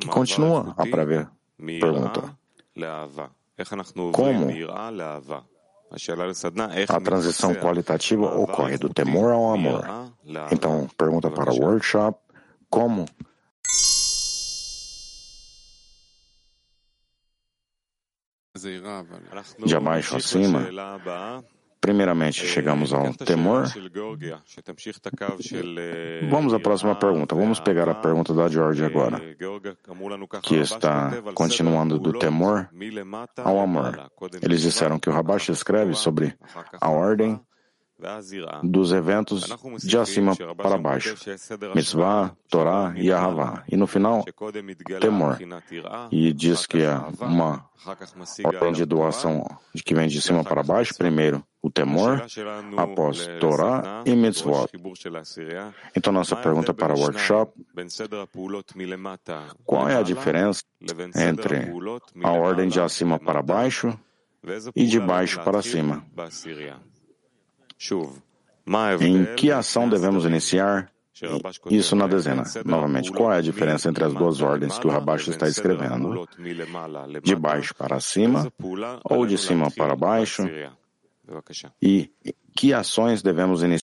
[0.01, 2.38] que continua a prévia pergunta.
[4.14, 4.47] Como
[6.88, 9.86] a transição qualitativa ocorre do temor ao amor?
[10.51, 12.20] Então, pergunta para o workshop
[12.70, 13.05] como
[19.65, 20.67] de abaixo acima,
[21.82, 23.63] Primeiramente, chegamos ao temor.
[26.30, 27.36] Vamos à próxima pergunta.
[27.36, 29.22] Vamos pegar a pergunta da George agora,
[30.43, 32.70] que está continuando do temor
[33.38, 34.11] ao amor.
[34.41, 36.36] Eles disseram que o Rabash escreve sobre
[36.82, 37.39] a ordem
[38.64, 39.45] dos eventos
[39.84, 41.16] de acima para baixo,
[41.76, 43.64] mitzvah, Torá e Ahavá.
[43.68, 44.26] E no final,
[45.00, 45.38] temor.
[46.12, 47.70] E diz que é uma
[48.43, 49.45] ordem de doação
[49.86, 52.26] que vem de cima para baixo, primeiro o temor,
[52.78, 54.70] após Torá e mitzvot.
[55.95, 57.52] Então, nossa pergunta para o workshop,
[59.66, 60.64] qual é a diferença
[61.16, 61.68] entre
[62.24, 63.97] a ordem de acima para baixo
[64.74, 66.06] e de baixo para cima?
[69.01, 70.91] Em que ação devemos iniciar
[71.69, 72.43] isso na dezena.
[72.65, 76.27] Novamente, qual é a diferença entre as duas ordens que o Rabash está escrevendo?
[77.23, 78.51] De baixo para cima
[79.03, 80.43] ou de cima para baixo?
[81.82, 82.11] E
[82.55, 83.80] que ações devemos iniciar?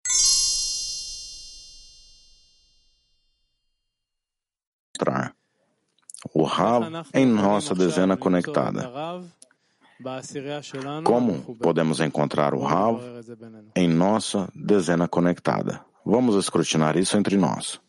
[6.34, 6.84] O Rav
[7.14, 8.90] em nossa dezena conectada.
[11.04, 13.00] Como podemos encontrar o Rav
[13.76, 15.80] em nossa dezena conectada?
[16.04, 17.80] Vamos escrutinar isso entre nós.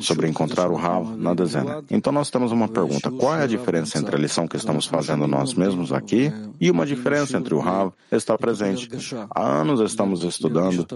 [0.00, 1.84] sobre encontrar o Rav na dezena.
[1.90, 5.26] Então nós temos uma pergunta: qual é a diferença entre a lição que estamos fazendo
[5.26, 8.88] nós mesmos aqui e uma diferença entre o Rav está presente?
[9.30, 10.86] Há anos estamos estudando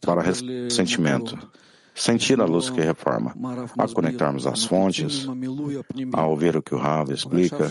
[0.00, 1.38] para ressentimento
[1.94, 3.34] sentir a luz que reforma,
[3.76, 5.26] a conectarmos as fontes,
[6.12, 7.70] a ouvir o que o Rav explica,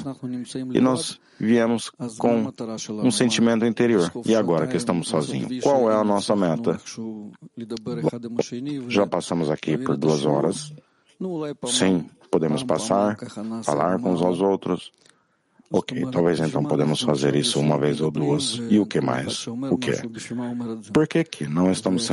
[0.74, 2.52] e nós viemos com
[3.04, 4.12] um sentimento interior.
[4.26, 6.80] E agora que estamos sozinhos, qual é a nossa meta?
[8.88, 10.74] Já passamos aqui por duas horas.
[11.68, 13.18] Sim, podemos passar,
[13.64, 14.92] falar com uns aos outros,
[15.72, 18.60] Ok, talvez então podemos fazer isso uma vez ou duas.
[18.70, 19.48] E o que mais?
[19.48, 19.92] O que?
[20.92, 22.06] Por que, que não estamos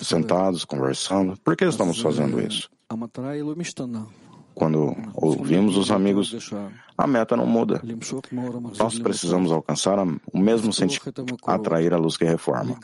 [0.00, 1.36] sentados, conversando?
[1.42, 2.70] Por que estamos fazendo isso?
[4.54, 6.34] Quando ouvimos os amigos,
[6.96, 7.82] a meta não muda.
[8.78, 12.78] Nós precisamos alcançar o mesmo sentimento, atrair a luz que reforma,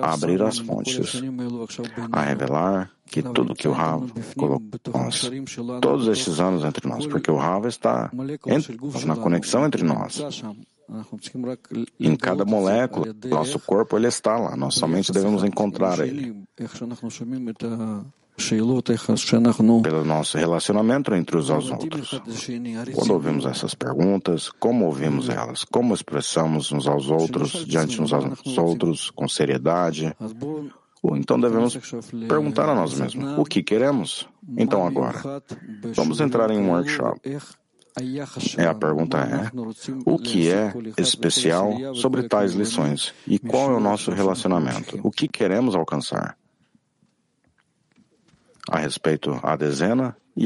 [0.00, 1.22] abrir as fontes,
[2.10, 4.62] a revelar que tudo que o Rav colocou
[4.94, 5.30] nós,
[5.82, 10.22] todos estes anos entre nós, porque o Rav está nós, na conexão entre nós.
[12.00, 14.56] Em cada molécula nosso corpo, ele está lá.
[14.56, 16.44] Nós somente devemos encontrar ele
[19.82, 22.20] pelo nosso relacionamento entre uns aos outros.
[22.94, 25.64] Quando ouvimos essas perguntas, como ouvimos elas?
[25.64, 30.14] Como expressamos uns aos outros, diante uns aos outros, com seriedade?
[31.02, 31.76] Ou então devemos
[32.28, 34.28] perguntar a nós mesmos: o que queremos?
[34.56, 35.42] Então agora,
[35.94, 37.20] vamos entrar em um workshop.
[38.56, 39.50] É, a pergunta é:
[40.06, 43.12] o que é especial sobre tais lições?
[43.26, 44.98] E qual é o nosso relacionamento?
[45.02, 46.36] O que queremos alcançar?
[48.70, 50.40] A respeito à dezena e